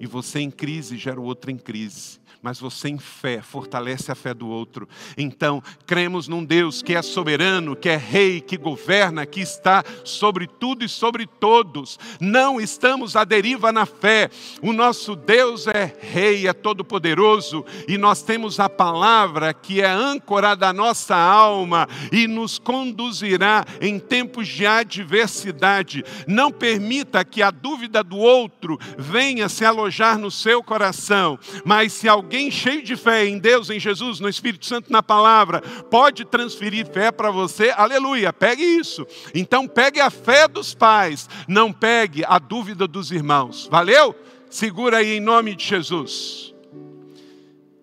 E 0.00 0.06
você 0.06 0.40
em 0.40 0.50
crise 0.50 0.96
gera 0.96 1.20
o 1.20 1.24
outro 1.24 1.50
em 1.50 1.56
crise 1.56 2.18
mas 2.42 2.58
você 2.58 2.88
em 2.88 2.98
fé 2.98 3.40
fortalece 3.40 4.10
a 4.10 4.14
fé 4.14 4.34
do 4.34 4.48
outro. 4.48 4.88
Então, 5.16 5.62
cremos 5.86 6.28
num 6.28 6.44
Deus 6.44 6.82
que 6.82 6.94
é 6.94 7.02
soberano, 7.02 7.76
que 7.76 7.88
é 7.88 7.96
rei, 7.96 8.40
que 8.40 8.56
governa, 8.56 9.26
que 9.26 9.40
está 9.40 9.84
sobre 10.04 10.46
tudo 10.46 10.84
e 10.84 10.88
sobre 10.88 11.26
todos. 11.26 11.98
Não 12.20 12.60
estamos 12.60 13.16
à 13.16 13.24
deriva 13.24 13.72
na 13.72 13.86
fé. 13.86 14.30
O 14.62 14.72
nosso 14.72 15.16
Deus 15.16 15.66
é 15.66 15.94
rei, 16.00 16.46
é 16.46 16.52
todo-poderoso 16.52 17.64
e 17.88 17.96
nós 17.96 18.22
temos 18.22 18.60
a 18.60 18.68
palavra 18.68 19.52
que 19.54 19.80
é 19.80 19.88
âncora 19.88 20.54
da 20.54 20.72
nossa 20.72 21.16
alma 21.16 21.88
e 22.12 22.26
nos 22.26 22.58
conduzirá 22.58 23.64
em 23.80 23.98
tempos 23.98 24.48
de 24.48 24.66
adversidade. 24.66 26.04
Não 26.26 26.50
permita 26.50 27.24
que 27.24 27.42
a 27.42 27.50
dúvida 27.50 28.02
do 28.02 28.18
outro 28.18 28.78
venha 28.98 29.48
se 29.48 29.64
alojar 29.64 30.18
no 30.18 30.30
seu 30.30 30.62
coração, 30.62 31.38
mas 31.64 31.92
se 31.92 32.08
alguém 32.08 32.23
alguém 32.24 32.50
cheio 32.50 32.82
de 32.82 32.96
fé 32.96 33.26
em 33.26 33.38
Deus, 33.38 33.68
em 33.68 33.78
Jesus, 33.78 34.18
no 34.18 34.28
Espírito 34.28 34.64
Santo, 34.64 34.90
na 34.90 35.02
palavra, 35.02 35.60
pode 35.90 36.24
transferir 36.24 36.86
fé 36.86 37.12
para 37.12 37.30
você, 37.30 37.70
aleluia, 37.76 38.32
pegue 38.32 38.62
isso. 38.62 39.06
Então 39.34 39.68
pegue 39.68 40.00
a 40.00 40.08
fé 40.08 40.48
dos 40.48 40.74
pais, 40.74 41.28
não 41.46 41.70
pegue 41.70 42.24
a 42.26 42.38
dúvida 42.38 42.88
dos 42.88 43.12
irmãos. 43.12 43.68
Valeu? 43.70 44.16
Segura 44.48 44.98
aí 44.98 45.18
em 45.18 45.20
nome 45.20 45.54
de 45.54 45.64
Jesus. 45.64 46.54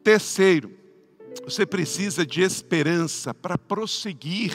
Terceiro, 0.03 0.71
você 1.45 1.65
precisa 1.65 2.25
de 2.25 2.41
esperança 2.41 3.33
para 3.35 3.57
prosseguir 3.57 4.53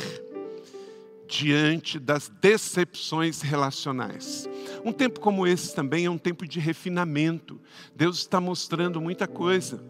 diante 1.29 1.99
das 1.99 2.29
decepções 2.41 3.41
relacionais. 3.41 4.49
Um 4.85 4.93
tempo 4.93 5.21
como 5.21 5.47
esse 5.47 5.75
também 5.75 6.07
é 6.07 6.11
um 6.11 6.19
tempo 6.19 6.47
de 6.47 6.61
refinamento. 6.61 7.61
Deus 7.95 8.19
está 8.19 8.41
mostrando 8.41 9.01
muita 9.01 9.27
coisa. 9.27 9.83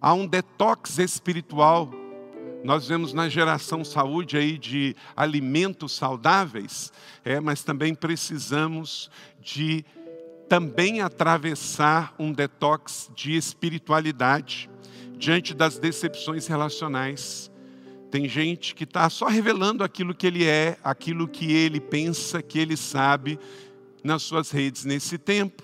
Há 0.00 0.14
um 0.14 0.26
detox 0.26 0.98
espiritual. 0.98 1.90
Nós 2.64 2.88
vemos 2.88 3.12
na 3.12 3.28
geração 3.28 3.84
saúde 3.84 4.36
aí 4.36 4.58
de 4.58 4.96
alimentos 5.16 5.92
saudáveis, 5.92 6.92
é, 7.24 7.38
mas 7.38 7.62
também 7.62 7.94
precisamos 7.94 9.10
de 9.40 9.84
também 10.48 11.00
atravessar 11.00 12.14
um 12.18 12.32
detox 12.32 13.10
de 13.14 13.36
espiritualidade 13.36 14.70
diante 15.16 15.54
das 15.54 15.78
decepções 15.78 16.46
relacionais. 16.46 17.50
Tem 18.16 18.26
gente 18.26 18.74
que 18.74 18.84
está 18.84 19.10
só 19.10 19.26
revelando 19.26 19.84
aquilo 19.84 20.14
que 20.14 20.26
ele 20.26 20.46
é, 20.46 20.78
aquilo 20.82 21.28
que 21.28 21.52
ele 21.52 21.78
pensa, 21.78 22.40
que 22.40 22.58
ele 22.58 22.74
sabe 22.74 23.38
nas 24.02 24.22
suas 24.22 24.50
redes 24.50 24.86
nesse 24.86 25.18
tempo. 25.18 25.62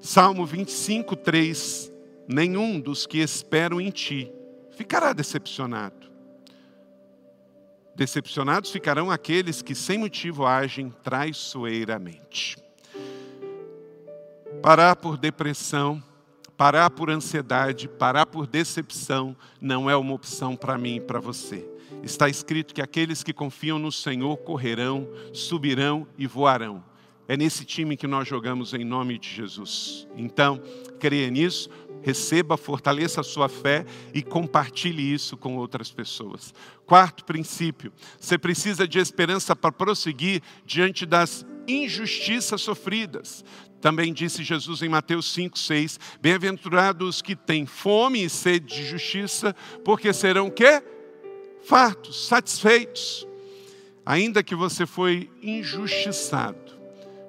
Salmo 0.00 0.46
25, 0.46 1.16
3 1.16 1.92
nenhum 2.28 2.78
dos 2.78 3.08
que 3.08 3.18
esperam 3.18 3.80
em 3.80 3.90
ti 3.90 4.30
ficará 4.76 5.12
decepcionado. 5.12 6.06
Decepcionados 7.96 8.70
ficarão 8.70 9.10
aqueles 9.10 9.62
que 9.62 9.74
sem 9.74 9.98
motivo 9.98 10.46
agem 10.46 10.94
traiçoeiramente. 11.02 12.56
Parar 14.62 14.94
por 14.94 15.16
depressão, 15.16 16.00
parar 16.56 16.90
por 16.90 17.10
ansiedade, 17.10 17.88
parar 17.88 18.26
por 18.26 18.46
decepção 18.46 19.36
não 19.60 19.90
é 19.90 19.96
uma 19.96 20.14
opção 20.14 20.56
para 20.56 20.78
mim 20.78 20.96
e 20.96 21.00
para 21.00 21.20
você. 21.20 21.68
Está 22.02 22.28
escrito 22.28 22.74
que 22.74 22.82
aqueles 22.82 23.22
que 23.22 23.32
confiam 23.32 23.78
no 23.78 23.92
Senhor 23.92 24.36
correrão, 24.38 25.08
subirão 25.32 26.06
e 26.16 26.26
voarão. 26.26 26.82
É 27.28 27.36
nesse 27.36 27.64
time 27.64 27.96
que 27.96 28.06
nós 28.06 28.28
jogamos 28.28 28.72
em 28.72 28.84
nome 28.84 29.18
de 29.18 29.28
Jesus. 29.28 30.06
Então, 30.16 30.62
creia 31.00 31.28
nisso, 31.28 31.68
receba, 32.00 32.56
fortaleça 32.56 33.20
a 33.20 33.24
sua 33.24 33.48
fé 33.48 33.84
e 34.14 34.22
compartilhe 34.22 35.12
isso 35.12 35.36
com 35.36 35.56
outras 35.56 35.90
pessoas. 35.90 36.54
Quarto 36.84 37.24
princípio: 37.24 37.92
você 38.18 38.38
precisa 38.38 38.86
de 38.86 39.00
esperança 39.00 39.56
para 39.56 39.72
prosseguir 39.72 40.40
diante 40.64 41.04
das 41.04 41.44
injustiças 41.66 42.60
sofridas. 42.60 43.44
Também 43.80 44.12
disse 44.12 44.42
Jesus 44.42 44.82
em 44.82 44.88
Mateus 44.88 45.32
5, 45.32 45.58
6: 45.58 45.98
Bem-aventurados 46.20 47.22
que 47.22 47.36
têm 47.36 47.66
fome 47.66 48.24
e 48.24 48.30
sede 48.30 48.74
de 48.74 48.84
justiça, 48.86 49.54
porque 49.84 50.12
serão 50.12 50.50
quê? 50.50 50.82
Fartos, 51.64 52.26
satisfeitos. 52.26 53.26
Ainda 54.04 54.42
que 54.42 54.54
você 54.54 54.86
foi 54.86 55.30
injustiçado, 55.42 56.78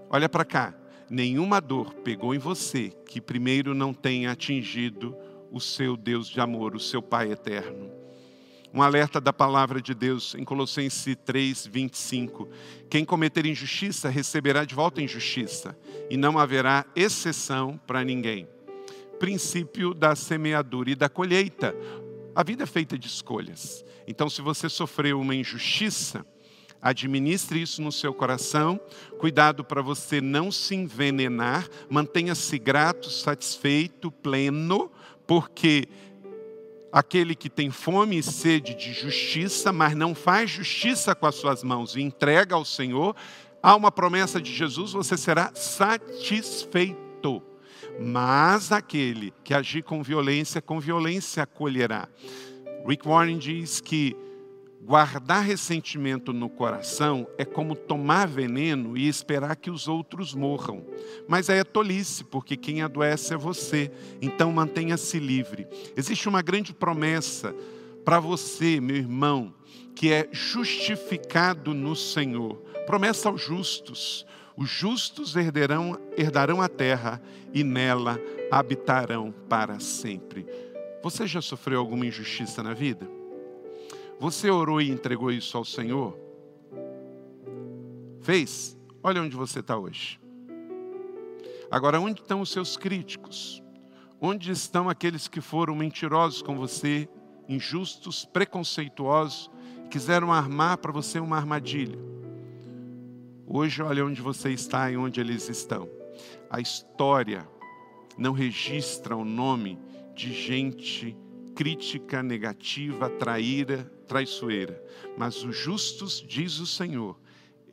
olha 0.10 0.30
para 0.30 0.46
cá 0.46 0.74
nenhuma 1.10 1.62
dor 1.62 1.94
pegou 1.96 2.34
em 2.34 2.38
você 2.38 2.92
que 3.08 3.22
primeiro 3.22 3.74
não 3.74 3.94
tenha 3.94 4.32
atingido 4.32 5.16
o 5.52 5.60
seu 5.60 5.96
Deus 5.96 6.28
de 6.28 6.40
amor, 6.42 6.76
o 6.76 6.80
seu 6.80 7.02
Pai 7.02 7.32
eterno. 7.32 7.97
Um 8.74 8.82
alerta 8.82 9.20
da 9.20 9.32
palavra 9.32 9.82
de 9.82 9.94
Deus 9.94 10.36
em 10.36 10.44
Colossenses 10.44 11.16
3, 11.26 11.68
25. 11.68 12.50
Quem 12.90 13.06
cometer 13.06 13.46
injustiça 13.46 14.10
receberá 14.10 14.66
de 14.66 14.76
volta 14.76 15.02
injustiça, 15.02 15.78
e 16.10 16.18
não 16.18 16.38
haverá 16.38 16.86
exceção 16.96 17.80
para 17.88 18.04
ninguém. 18.04 18.48
Princípio 19.20 19.94
da 19.94 20.16
semeadura 20.16 20.92
e 20.92 20.96
da 20.96 21.10
colheita. 21.10 21.76
A 22.36 22.44
vida 22.44 22.64
é 22.64 22.68
feita 22.68 22.98
de 22.98 23.08
escolhas. 23.08 23.84
Então, 24.08 24.30
se 24.30 24.42
você 24.42 24.70
sofreu 24.70 25.20
uma 25.20 25.34
injustiça, 25.34 26.26
Administre 26.82 27.62
isso 27.62 27.82
no 27.82 27.92
seu 27.92 28.14
coração. 28.14 28.80
Cuidado 29.18 29.64
para 29.64 29.82
você 29.82 30.22
não 30.22 30.52
se 30.52 30.76
envenenar. 30.76 31.68
Mantenha-se 31.90 32.58
grato, 32.60 33.10
satisfeito, 33.10 34.12
pleno, 34.12 34.92
porque 35.26 35.88
aquele 36.92 37.36
que 37.36 37.50
tem 37.50 37.70
fome 37.70 38.18
e 38.18 38.24
sede 38.24 38.74
de 38.74 38.94
justiça, 38.94 39.72
mas 39.72 39.96
não 39.96 40.16
faz 40.16 40.50
justiça 40.50 41.14
com 41.14 41.26
as 41.26 41.36
suas 41.36 41.64
mãos 41.64 41.96
e 41.96 42.02
entrega 42.02 42.56
ao 42.56 42.66
Senhor, 42.66 43.16
há 43.62 43.76
uma 43.76 43.92
promessa 43.92 44.42
de 44.42 44.54
Jesus: 44.54 44.94
você 44.94 45.18
será 45.18 45.52
satisfeito. 45.54 47.42
Mas 48.00 48.72
aquele 48.72 49.34
que 49.44 49.54
agir 49.54 49.84
com 49.84 50.04
violência, 50.04 50.62
com 50.62 50.80
violência 50.80 51.44
acolherá. 51.44 52.08
Rick 52.88 53.08
Warren 53.08 53.38
diz 53.38 53.82
que 53.82 54.16
Guardar 54.88 55.44
ressentimento 55.44 56.32
no 56.32 56.50
coração 56.50 57.28
é 57.38 57.44
como 57.44 57.76
tomar 57.76 58.26
veneno 58.26 58.98
e 58.98 59.06
esperar 59.06 59.58
que 59.58 59.70
os 59.70 59.86
outros 59.86 60.34
morram. 60.34 60.82
Mas 61.28 61.50
aí 61.50 61.60
é 61.60 61.64
tolice, 61.66 62.24
porque 62.24 62.56
quem 62.56 62.82
adoece 62.82 63.34
é 63.34 63.38
você. 63.38 63.92
Então 64.22 64.50
mantenha-se 64.50 65.20
livre. 65.20 65.68
Existe 65.94 66.30
uma 66.30 66.42
grande 66.42 66.74
promessa 66.74 67.54
para 68.06 68.18
você, 68.22 68.80
meu 68.80 68.96
irmão, 68.96 69.54
que 69.94 70.10
é 70.10 70.30
justificado 70.32 71.74
no 71.74 71.94
Senhor. 71.94 72.56
Promessa 72.86 73.28
aos 73.28 73.42
justos. 73.42 74.26
Os 74.56 74.70
justos 74.70 75.36
herderão, 75.36 76.00
herdarão 76.18 76.62
a 76.62 76.70
terra 76.70 77.22
e 77.54 77.62
nela 77.62 78.18
habitarão 78.50 79.34
para 79.50 79.82
sempre. 79.82 80.48
Você 81.04 81.28
já 81.28 81.42
sofreu 81.42 81.78
alguma 81.78 82.06
injustiça 82.06 82.64
na 82.64 82.74
vida? 82.74 83.18
Você 84.20 84.50
orou 84.50 84.82
e 84.82 84.90
entregou 84.90 85.32
isso 85.32 85.56
ao 85.58 85.64
Senhor? 85.64 86.18
Fez? 88.22 88.76
Olha 89.04 89.22
onde 89.22 89.36
você 89.36 89.60
está 89.60 89.78
hoje. 89.78 90.20
Agora, 91.70 92.00
onde 92.00 92.22
estão 92.22 92.42
os 92.42 92.52
seus 92.52 92.76
críticos? 92.76 93.62
Onde 94.20 94.52
estão 94.52 94.90
aqueles 94.90 95.28
que 95.28 95.40
foram 95.40 95.76
mentirosos 95.76 96.42
com 96.42 96.58
você, 96.58 97.08
injustos, 97.48 98.26
preconceituosos, 98.26 99.52
quiseram 99.92 100.34
armar 100.34 100.80
para 100.80 100.92
você 100.92 101.20
uma 101.20 101.38
armadilha? 101.38 102.00
Hoje, 103.46 103.84
olha 103.84 104.04
onde 104.04 104.20
você 104.20 104.52
está 104.52 104.90
e 104.92 104.98
onde 104.98 105.22
eles 105.22 105.48
estão. 105.48 105.88
A 106.50 106.60
história 106.60 107.48
não 108.18 108.34
registra 108.34 109.16
o 109.16 109.24
nome 109.24 109.78
de 110.16 110.34
gente 110.34 111.16
crítica, 111.58 112.22
negativa, 112.22 113.10
traíra, 113.10 113.92
traiçoeira. 114.08 114.80
Mas 115.18 115.44
os 115.44 115.58
justos, 115.58 116.24
diz 116.26 116.60
o 116.60 116.68
Senhor, 116.68 117.20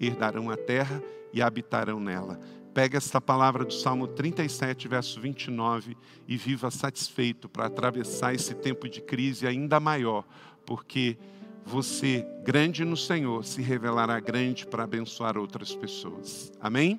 herdarão 0.01 0.49
a 0.49 0.57
terra 0.57 1.03
e 1.35 1.43
habitarão 1.43 2.01
nela. 2.01 2.41
Pega 2.73 2.97
esta 2.97 3.21
palavra 3.21 3.63
do 3.63 3.75
Salmo 3.75 4.09
37, 4.09 4.89
verso 4.89 5.21
29 5.21 5.99
e 6.27 6.35
viva 6.39 6.71
satisfeito 6.71 7.47
para 7.47 7.67
atravessar 7.67 8.35
esse 8.35 8.55
tempo 8.55 8.89
de 8.89 9.03
crise 9.03 9.47
ainda 9.47 9.79
maior, 9.79 10.25
porque 10.65 11.19
você, 11.63 12.27
grande 12.43 12.87
no 12.87 12.97
Senhor, 12.97 13.45
se 13.45 13.61
revelará 13.61 14.19
grande 14.19 14.67
para 14.67 14.85
abençoar 14.85 15.37
outras 15.37 15.77
pessoas. 15.77 16.51
Amém? 16.59 16.99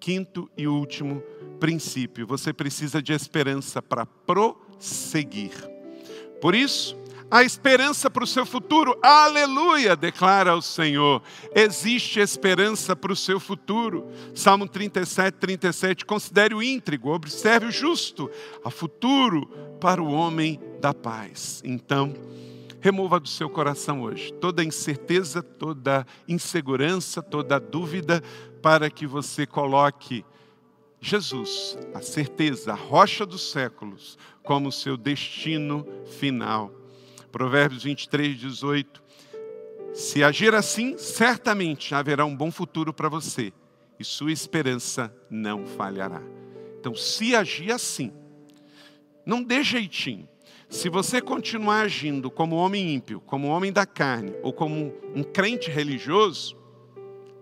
Quinto 0.00 0.50
e 0.56 0.66
último 0.66 1.22
princípio: 1.58 2.26
você 2.26 2.52
precisa 2.52 3.02
de 3.02 3.12
esperança 3.12 3.80
para 3.82 4.06
prosseguir 4.06 4.66
seguir. 4.78 5.52
Por 6.40 6.54
isso, 6.54 6.96
a 7.30 7.42
esperança 7.42 8.08
para 8.08 8.22
o 8.22 8.26
seu 8.26 8.46
futuro, 8.46 8.96
aleluia, 9.02 9.96
declara 9.96 10.54
o 10.54 10.62
Senhor. 10.62 11.22
Existe 11.54 12.20
esperança 12.20 12.94
para 12.94 13.12
o 13.12 13.16
seu 13.16 13.40
futuro. 13.40 14.06
Salmo 14.34 14.68
37, 14.68 15.36
37. 15.38 16.04
Considere 16.04 16.54
o 16.54 16.62
íntrigo, 16.62 17.12
observe 17.12 17.66
o 17.66 17.72
justo, 17.72 18.30
a 18.64 18.70
futuro 18.70 19.46
para 19.80 20.00
o 20.02 20.12
homem 20.12 20.60
da 20.80 20.94
paz. 20.94 21.60
Então, 21.64 22.14
remova 22.80 23.18
do 23.18 23.28
seu 23.28 23.50
coração 23.50 24.02
hoje 24.02 24.32
toda 24.34 24.62
incerteza, 24.62 25.42
toda 25.42 26.06
insegurança, 26.28 27.20
toda 27.20 27.58
dúvida, 27.58 28.22
para 28.66 28.90
que 28.90 29.06
você 29.06 29.46
coloque 29.46 30.24
Jesus, 31.00 31.78
a 31.94 32.02
certeza, 32.02 32.72
a 32.72 32.74
rocha 32.74 33.24
dos 33.24 33.52
séculos, 33.52 34.18
como 34.42 34.72
seu 34.72 34.96
destino 34.96 35.86
final. 36.18 36.72
Provérbios 37.30 37.84
23, 37.84 38.36
18. 38.36 39.00
Se 39.94 40.24
agir 40.24 40.52
assim, 40.52 40.98
certamente 40.98 41.94
haverá 41.94 42.24
um 42.24 42.34
bom 42.34 42.50
futuro 42.50 42.92
para 42.92 43.08
você 43.08 43.52
e 44.00 44.04
sua 44.04 44.32
esperança 44.32 45.14
não 45.30 45.64
falhará. 45.64 46.20
Então, 46.80 46.92
se 46.92 47.36
agir 47.36 47.70
assim, 47.70 48.12
não 49.24 49.44
dê 49.44 49.62
jeitinho. 49.62 50.28
Se 50.68 50.88
você 50.88 51.20
continuar 51.20 51.82
agindo 51.82 52.28
como 52.32 52.56
homem 52.56 52.94
ímpio, 52.94 53.20
como 53.20 53.46
homem 53.46 53.72
da 53.72 53.86
carne 53.86 54.34
ou 54.42 54.52
como 54.52 54.92
um 55.14 55.22
crente 55.22 55.70
religioso, 55.70 56.55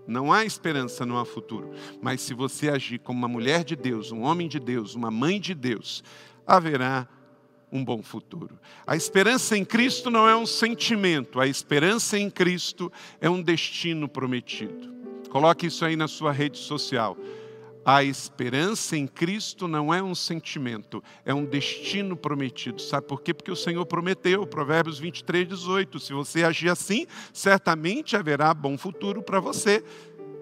não 0.07 0.33
há 0.33 0.45
esperança, 0.45 1.07
não 1.07 1.19
há 1.19 1.25
futuro. 1.25 1.73
Mas 2.01 2.21
se 2.21 2.35
você 2.35 2.69
agir 2.69 2.99
como 2.99 3.19
uma 3.19 3.29
mulher 3.29 3.65
de 3.65 3.77
Deus, 3.77 4.13
um 4.13 4.23
homem 4.23 4.49
de 4.49 4.59
Deus, 4.59 4.95
uma 4.95 5.11
mãe 5.11 5.41
de 5.41 5.55
Deus, 5.55 6.03
haverá 6.47 7.09
um 7.73 7.85
bom 7.85 8.03
futuro. 8.03 8.59
A 8.87 8.97
esperança 8.97 9.57
em 9.57 9.65
Cristo 9.65 10.11
não 10.11 10.29
é 10.29 10.37
um 10.37 10.47
sentimento, 10.47 11.41
a 11.41 11.47
esperança 11.47 12.19
em 12.19 12.31
Cristo 12.31 12.93
é 13.21 13.29
um 13.29 13.43
destino 13.43 14.09
prometido. 14.09 14.95
Coloque 15.29 15.67
isso 15.67 15.85
aí 15.85 15.97
na 15.97 16.07
sua 16.07 16.31
rede 16.31 16.59
social. 16.59 17.19
A 17.85 18.03
esperança 18.03 18.97
em 18.97 19.07
Cristo 19.07 19.69
não 19.69 19.93
é 19.93 20.03
um 20.03 20.15
sentimento, 20.15 21.05
é 21.23 21.35
um 21.35 21.45
destino 21.45 22.17
prometido. 22.17 22.81
Sabe 22.81 23.07
por 23.07 23.21
quê? 23.21 23.35
Porque 23.35 23.51
o 23.51 23.57
Senhor 23.57 23.85
prometeu, 23.85 24.47
Provérbios 24.47 24.99
23, 24.99 25.47
18: 25.47 26.01
se 26.01 26.13
você 26.15 26.45
agir 26.45 26.71
assim, 26.71 27.07
certamente 27.31 28.17
haverá 28.17 28.55
bom 28.55 28.79
futuro 28.79 29.23
para 29.23 29.39
você, 29.39 29.85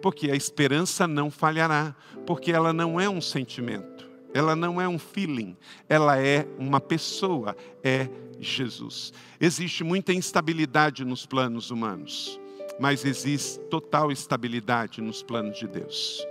porque 0.00 0.30
a 0.30 0.36
esperança 0.36 1.08
não 1.08 1.32
falhará, 1.32 1.96
porque 2.24 2.52
ela 2.52 2.72
não 2.72 3.00
é 3.00 3.08
um 3.08 3.20
sentimento, 3.20 4.08
ela 4.32 4.54
não 4.54 4.80
é 4.80 4.86
um 4.86 4.98
feeling, 4.98 5.56
ela 5.88 6.16
é 6.16 6.46
uma 6.58 6.80
pessoa, 6.80 7.56
é 7.82 8.08
Jesus. 8.38 9.12
Existe 9.40 9.82
muita 9.82 10.12
instabilidade 10.12 11.04
nos 11.04 11.26
planos 11.26 11.72
humanos, 11.72 12.38
mas 12.78 13.04
existe 13.04 13.58
total 13.70 14.12
estabilidade 14.12 15.00
nos 15.00 15.24
planos 15.24 15.58
de 15.58 15.66
Deus. 15.66 16.24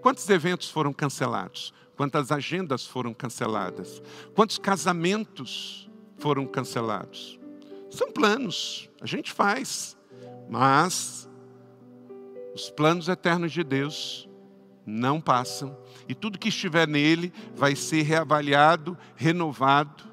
Quantos 0.00 0.28
eventos 0.28 0.70
foram 0.70 0.92
cancelados? 0.92 1.72
quantas 1.96 2.30
agendas 2.30 2.86
foram 2.86 3.14
canceladas, 3.14 4.02
quantos 4.34 4.58
casamentos 4.58 5.90
foram 6.18 6.46
cancelados. 6.46 7.40
São 7.90 8.12
planos, 8.12 8.90
a 9.00 9.06
gente 9.06 9.32
faz, 9.32 9.96
mas 10.48 11.28
os 12.54 12.70
planos 12.70 13.08
eternos 13.08 13.50
de 13.50 13.64
Deus 13.64 14.28
não 14.84 15.20
passam 15.20 15.76
e 16.08 16.14
tudo 16.14 16.38
que 16.38 16.48
estiver 16.48 16.86
nele 16.86 17.32
vai 17.54 17.74
ser 17.74 18.02
reavaliado, 18.02 18.96
renovado. 19.16 20.04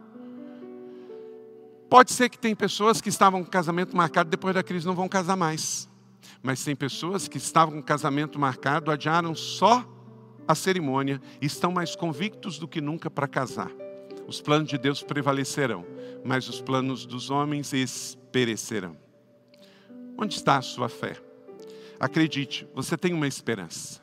Pode 1.89 2.12
ser 2.12 2.30
que 2.30 2.39
tem 2.39 2.56
pessoas 2.56 3.02
que 3.02 3.10
estavam 3.10 3.43
com 3.43 3.50
casamento 3.50 3.96
marcado 3.96 4.30
depois 4.30 4.56
da 4.56 4.63
crise 4.63 4.86
não 4.86 4.96
vão 4.96 5.08
casar 5.08 5.36
mais. 5.36 5.88
Mas 6.42 6.64
tem 6.64 6.76
pessoas 6.76 7.28
que 7.28 7.38
estavam 7.38 7.76
com 7.76 7.84
casamento 7.84 8.40
marcado, 8.40 8.92
adiaram 8.92 9.36
só 9.36 9.88
a 10.48 10.56
cerimônia 10.56 11.22
e 11.42 11.46
estão 11.46 11.72
mais 11.72 11.96
convictos 11.96 12.58
do 12.60 12.68
que 12.68 12.82
nunca 12.82 13.10
para 13.10 13.28
casar. 13.28 13.72
Os 14.28 14.42
planos 14.42 14.70
de 14.70 14.78
Deus 14.78 15.04
prevalecerão, 15.04 15.86
mas 16.24 16.48
os 16.48 16.62
planos 16.62 17.06
dos 17.06 17.30
homens 17.30 18.18
perecerão. 18.32 18.98
Onde 20.18 20.36
está 20.36 20.58
a 20.58 20.62
sua 20.62 20.90
fé? 20.90 21.18
Acredite, 22.00 22.68
você 22.74 22.98
tem 22.98 23.14
uma 23.14 23.28
esperança 23.28 24.02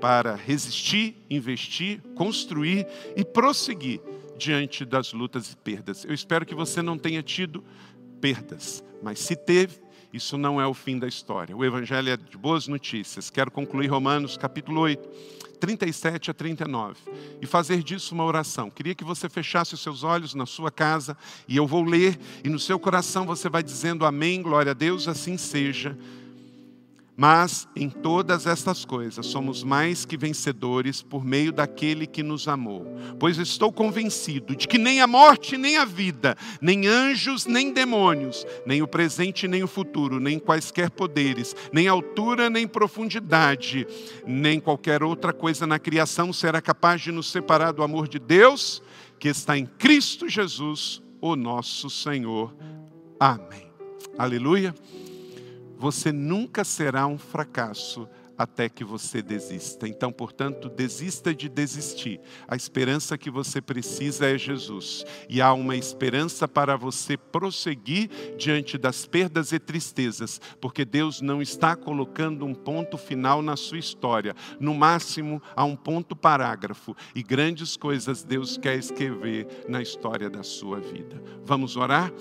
para 0.00 0.34
resistir, 0.34 1.16
investir, 1.28 2.00
construir 2.14 2.86
e 3.16 3.24
prosseguir 3.24 4.00
diante 4.36 4.84
das 4.84 5.12
lutas 5.12 5.52
e 5.52 5.56
perdas. 5.56 6.04
Eu 6.04 6.14
espero 6.14 6.46
que 6.46 6.54
você 6.54 6.80
não 6.80 6.96
tenha 6.96 7.22
tido 7.22 7.62
perdas, 8.20 8.82
mas 9.02 9.18
se 9.18 9.36
teve, 9.36 9.80
isso 10.12 10.36
não 10.36 10.60
é 10.60 10.66
o 10.66 10.74
fim 10.74 10.98
da 10.98 11.06
história. 11.06 11.56
O 11.56 11.64
Evangelho 11.64 12.10
é 12.10 12.16
de 12.16 12.36
boas 12.36 12.66
notícias. 12.66 13.30
Quero 13.30 13.50
concluir 13.50 13.86
Romanos 13.86 14.36
capítulo 14.36 14.80
8, 14.80 15.08
37 15.60 16.30
a 16.30 16.34
39, 16.34 16.96
e 17.40 17.46
fazer 17.46 17.82
disso 17.82 18.14
uma 18.14 18.24
oração. 18.24 18.70
Queria 18.70 18.94
que 18.94 19.04
você 19.04 19.28
fechasse 19.28 19.74
os 19.74 19.82
seus 19.82 20.02
olhos 20.02 20.34
na 20.34 20.46
sua 20.46 20.70
casa, 20.70 21.16
e 21.46 21.56
eu 21.56 21.66
vou 21.66 21.84
ler, 21.84 22.18
e 22.42 22.48
no 22.48 22.58
seu 22.58 22.78
coração 22.78 23.26
você 23.26 23.48
vai 23.48 23.62
dizendo 23.62 24.04
amém, 24.04 24.42
glória 24.42 24.70
a 24.70 24.74
Deus, 24.74 25.06
assim 25.06 25.36
seja. 25.36 25.96
Mas 27.20 27.68
em 27.76 27.90
todas 27.90 28.46
estas 28.46 28.82
coisas 28.82 29.26
somos 29.26 29.62
mais 29.62 30.06
que 30.06 30.16
vencedores 30.16 31.02
por 31.02 31.22
meio 31.22 31.52
daquele 31.52 32.06
que 32.06 32.22
nos 32.22 32.48
amou. 32.48 32.96
Pois 33.18 33.36
estou 33.36 33.70
convencido 33.70 34.56
de 34.56 34.66
que 34.66 34.78
nem 34.78 35.02
a 35.02 35.06
morte, 35.06 35.58
nem 35.58 35.76
a 35.76 35.84
vida, 35.84 36.34
nem 36.62 36.86
anjos, 36.86 37.44
nem 37.44 37.74
demônios, 37.74 38.46
nem 38.64 38.80
o 38.80 38.88
presente, 38.88 39.46
nem 39.46 39.62
o 39.62 39.68
futuro, 39.68 40.18
nem 40.18 40.38
quaisquer 40.38 40.88
poderes, 40.88 41.54
nem 41.70 41.86
altura, 41.88 42.48
nem 42.48 42.66
profundidade, 42.66 43.86
nem 44.26 44.58
qualquer 44.58 45.02
outra 45.02 45.34
coisa 45.34 45.66
na 45.66 45.78
criação 45.78 46.32
será 46.32 46.62
capaz 46.62 47.02
de 47.02 47.12
nos 47.12 47.30
separar 47.30 47.72
do 47.72 47.82
amor 47.82 48.08
de 48.08 48.18
Deus 48.18 48.82
que 49.18 49.28
está 49.28 49.58
em 49.58 49.66
Cristo 49.66 50.26
Jesus, 50.26 51.02
o 51.20 51.36
nosso 51.36 51.90
Senhor. 51.90 52.56
Amém. 53.20 53.70
Aleluia 54.16 54.74
você 55.80 56.12
nunca 56.12 56.62
será 56.62 57.06
um 57.06 57.16
fracasso 57.16 58.06
até 58.36 58.68
que 58.68 58.84
você 58.84 59.22
desista. 59.22 59.88
Então, 59.88 60.12
portanto, 60.12 60.68
desista 60.68 61.34
de 61.34 61.48
desistir. 61.48 62.20
A 62.46 62.54
esperança 62.54 63.16
que 63.16 63.30
você 63.30 63.62
precisa 63.62 64.26
é 64.26 64.36
Jesus. 64.36 65.04
E 65.26 65.40
há 65.40 65.54
uma 65.54 65.76
esperança 65.76 66.46
para 66.46 66.76
você 66.76 67.16
prosseguir 67.16 68.10
diante 68.36 68.76
das 68.76 69.06
perdas 69.06 69.52
e 69.52 69.58
tristezas, 69.58 70.38
porque 70.60 70.84
Deus 70.84 71.22
não 71.22 71.40
está 71.40 71.74
colocando 71.74 72.44
um 72.44 72.54
ponto 72.54 72.98
final 72.98 73.40
na 73.40 73.56
sua 73.56 73.78
história. 73.78 74.34
No 74.58 74.74
máximo, 74.74 75.42
há 75.56 75.64
um 75.64 75.76
ponto 75.76 76.14
parágrafo. 76.14 76.94
E 77.14 77.22
grandes 77.22 77.74
coisas 77.74 78.22
Deus 78.22 78.58
quer 78.58 78.78
escrever 78.78 79.64
na 79.66 79.80
história 79.80 80.28
da 80.28 80.42
sua 80.42 80.78
vida. 80.78 81.22
Vamos 81.42 81.74
orar? 81.74 82.12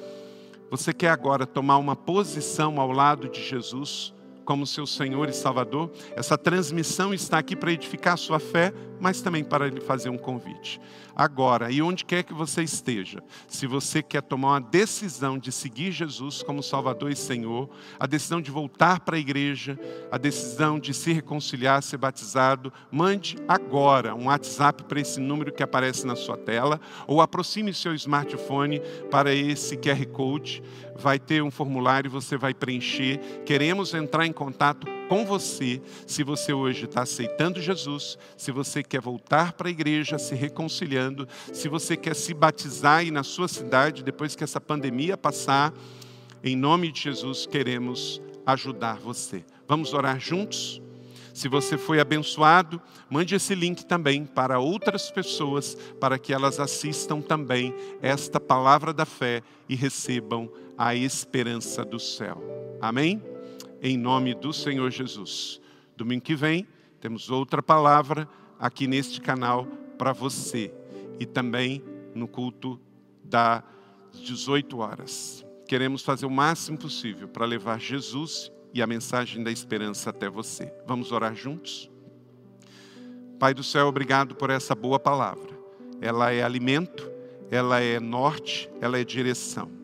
Você 0.70 0.94
quer 0.94 1.10
agora 1.10 1.48
tomar 1.48 1.78
uma 1.78 1.96
posição 1.96 2.80
ao 2.80 2.92
lado 2.92 3.28
de 3.28 3.42
Jesus 3.42 4.14
como 4.50 4.66
seu 4.66 4.88
Senhor 4.88 5.30
e 5.30 5.32
Salvador? 5.32 5.92
Essa 6.16 6.36
transmissão 6.36 7.14
está 7.14 7.38
aqui 7.38 7.56
para 7.56 7.72
edificar 7.72 8.16
a 8.16 8.18
sua 8.18 8.40
fé, 8.40 8.74
mas 9.00 9.22
também 9.22 9.44
para 9.44 9.70
lhe 9.70 9.80
fazer 9.80 10.10
um 10.10 10.18
convite. 10.18 10.82
Agora, 11.16 11.72
e 11.72 11.84
onde 11.84 12.04
quer 12.04 12.24
que 12.24 12.34
você 12.34 12.64
esteja, 12.64 13.22
se 13.48 13.68
você 13.68 14.02
quer 14.02 14.24
tomar 14.24 14.54
uma 14.54 14.62
decisão 14.62 15.38
de 15.38 15.52
seguir 15.52 15.92
Jesus 15.92 16.42
como 16.42 16.64
Salvador 16.64 17.12
e 17.12 17.16
Senhor, 17.16 17.70
a 18.00 18.08
decisão 18.08 18.42
de 18.42 18.50
voltar 18.50 19.02
para 19.02 19.18
a 19.18 19.20
igreja, 19.20 19.78
a 20.12 20.18
decisão 20.18 20.80
de 20.80 20.96
se 20.96 21.14
reconciliar, 21.14 21.84
ser 21.84 21.98
batizado, 21.98 22.74
mande 22.90 23.38
agora 23.48 24.16
um 24.16 24.26
WhatsApp 24.26 24.84
para 24.86 25.00
esse 25.00 25.20
número 25.20 25.54
que 25.54 25.62
aparece 25.62 26.08
na 26.08 26.16
sua 26.16 26.38
tela, 26.38 26.82
ou 27.06 27.22
aproxime 27.22 27.72
seu 27.72 27.94
smartphone 27.94 28.82
para 29.12 29.32
esse 29.32 29.78
QR 29.78 30.08
Code. 30.08 30.64
Vai 31.00 31.18
ter 31.18 31.42
um 31.42 31.50
formulário, 31.50 32.08
e 32.08 32.12
você 32.12 32.38
vai 32.38 32.54
preencher. 32.54 33.20
Queremos 33.46 33.94
entrar 33.94 34.26
em 34.26 34.34
contato 34.34 34.86
com 35.08 35.26
você, 35.26 35.82
se 36.06 36.24
você 36.24 36.54
hoje 36.54 36.86
está 36.86 37.02
aceitando 37.02 37.62
Jesus, 37.62 38.18
se 38.38 38.52
você 38.52 38.84
quer 38.84 39.02
voltar 39.02 39.54
para 39.54 39.68
a 39.68 39.72
igreja, 39.72 40.20
se 40.20 40.36
reconciliando, 40.36 41.28
se 41.52 41.68
você 41.68 41.98
quer 41.98 42.16
se 42.16 42.34
batizar 42.34 43.00
aí 43.00 43.12
na 43.12 43.24
sua 43.24 43.48
cidade 43.48 44.04
depois 44.04 44.36
que 44.36 44.44
essa 44.44 44.62
pandemia 44.62 45.18
passar, 45.18 45.74
em 46.44 46.56
nome 46.56 46.92
de 46.92 47.02
Jesus 47.02 47.48
queremos 47.48 48.22
ajudar 48.46 49.00
você. 49.00 49.44
Vamos 49.68 49.94
orar 49.94 50.20
juntos? 50.20 50.82
Se 51.40 51.48
você 51.48 51.78
foi 51.78 52.02
abençoado, 52.02 52.82
mande 53.10 53.34
esse 53.34 53.56
link 53.56 53.86
também 53.86 54.26
para 54.26 54.60
outras 54.60 55.10
pessoas, 55.10 55.74
para 56.00 56.20
que 56.20 56.34
elas 56.34 56.60
assistam 56.60 57.22
também 57.22 57.74
esta 58.02 58.40
palavra 58.40 58.94
da 58.94 59.06
fé 59.06 59.42
e 59.70 59.74
recebam 59.74 60.52
a 60.78 60.94
esperança 60.94 61.86
do 61.86 62.00
céu. 62.00 62.44
Amém? 62.82 63.22
em 63.82 63.98
nome 63.98 64.34
do 64.34 64.52
Senhor 64.52 64.90
Jesus. 64.92 65.62
Domingo 65.96 66.22
que 66.22 66.36
vem, 66.36 66.68
temos 67.00 67.30
outra 67.30 67.64
palavra 67.64 68.28
aqui 68.60 68.88
neste 68.88 69.22
canal 69.22 69.66
para 69.98 70.12
você 70.12 70.74
e 71.20 71.26
também 71.26 71.82
no 72.14 72.28
culto 72.28 72.78
das 73.24 73.64
18 74.14 74.78
horas. 74.80 75.46
Queremos 75.68 76.02
fazer 76.02 76.26
o 76.26 76.32
máximo 76.32 76.78
possível 76.78 77.28
para 77.28 77.46
levar 77.46 77.80
Jesus 77.80 78.52
e 78.74 78.82
a 78.82 78.88
mensagem 78.88 79.44
da 79.44 79.52
esperança 79.52 80.10
até 80.10 80.30
você. 80.30 80.72
Vamos 80.86 81.12
orar 81.12 81.36
juntos? 81.36 81.90
Pai 83.40 83.54
do 83.54 83.64
céu, 83.64 83.88
obrigado 83.88 84.36
por 84.36 84.50
essa 84.50 84.76
boa 84.76 85.00
palavra. 85.00 85.58
Ela 86.02 86.32
é 86.32 86.44
alimento, 86.44 87.10
ela 87.50 87.80
é 87.80 88.00
norte, 88.00 88.70
ela 88.82 89.00
é 89.00 89.04
direção. 89.04 89.80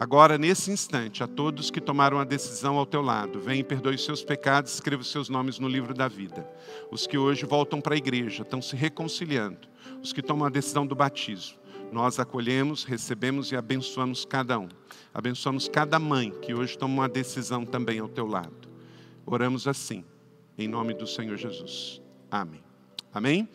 Agora, 0.00 0.38
nesse 0.38 0.70
instante, 0.70 1.22
a 1.22 1.26
todos 1.26 1.70
que 1.70 1.78
tomaram 1.78 2.18
a 2.18 2.24
decisão 2.24 2.78
ao 2.78 2.86
teu 2.86 3.02
lado, 3.02 3.38
vem 3.38 3.60
e 3.60 3.64
perdoe 3.64 3.96
os 3.96 4.04
seus 4.04 4.24
pecados, 4.24 4.72
escreva 4.72 5.02
os 5.02 5.10
seus 5.10 5.28
nomes 5.28 5.58
no 5.58 5.68
livro 5.68 5.92
da 5.92 6.08
vida. 6.08 6.48
Os 6.90 7.06
que 7.06 7.18
hoje 7.18 7.44
voltam 7.44 7.82
para 7.82 7.94
a 7.94 7.98
igreja, 7.98 8.42
estão 8.42 8.62
se 8.62 8.74
reconciliando. 8.74 9.68
Os 10.02 10.10
que 10.10 10.22
tomam 10.22 10.46
a 10.46 10.50
decisão 10.50 10.86
do 10.86 10.94
batismo. 10.94 11.59
Nós 11.92 12.20
acolhemos, 12.20 12.84
recebemos 12.84 13.50
e 13.50 13.56
abençoamos 13.56 14.24
cada 14.24 14.58
um. 14.58 14.68
Abençoamos 15.12 15.68
cada 15.68 15.98
mãe 15.98 16.30
que 16.40 16.54
hoje 16.54 16.78
toma 16.78 16.94
uma 16.94 17.08
decisão 17.08 17.66
também 17.66 17.98
ao 17.98 18.08
teu 18.08 18.26
lado. 18.26 18.68
Oramos 19.26 19.66
assim, 19.66 20.04
em 20.56 20.68
nome 20.68 20.94
do 20.94 21.06
Senhor 21.06 21.36
Jesus. 21.36 22.00
Amém. 22.30 22.62
Amém? 23.12 23.48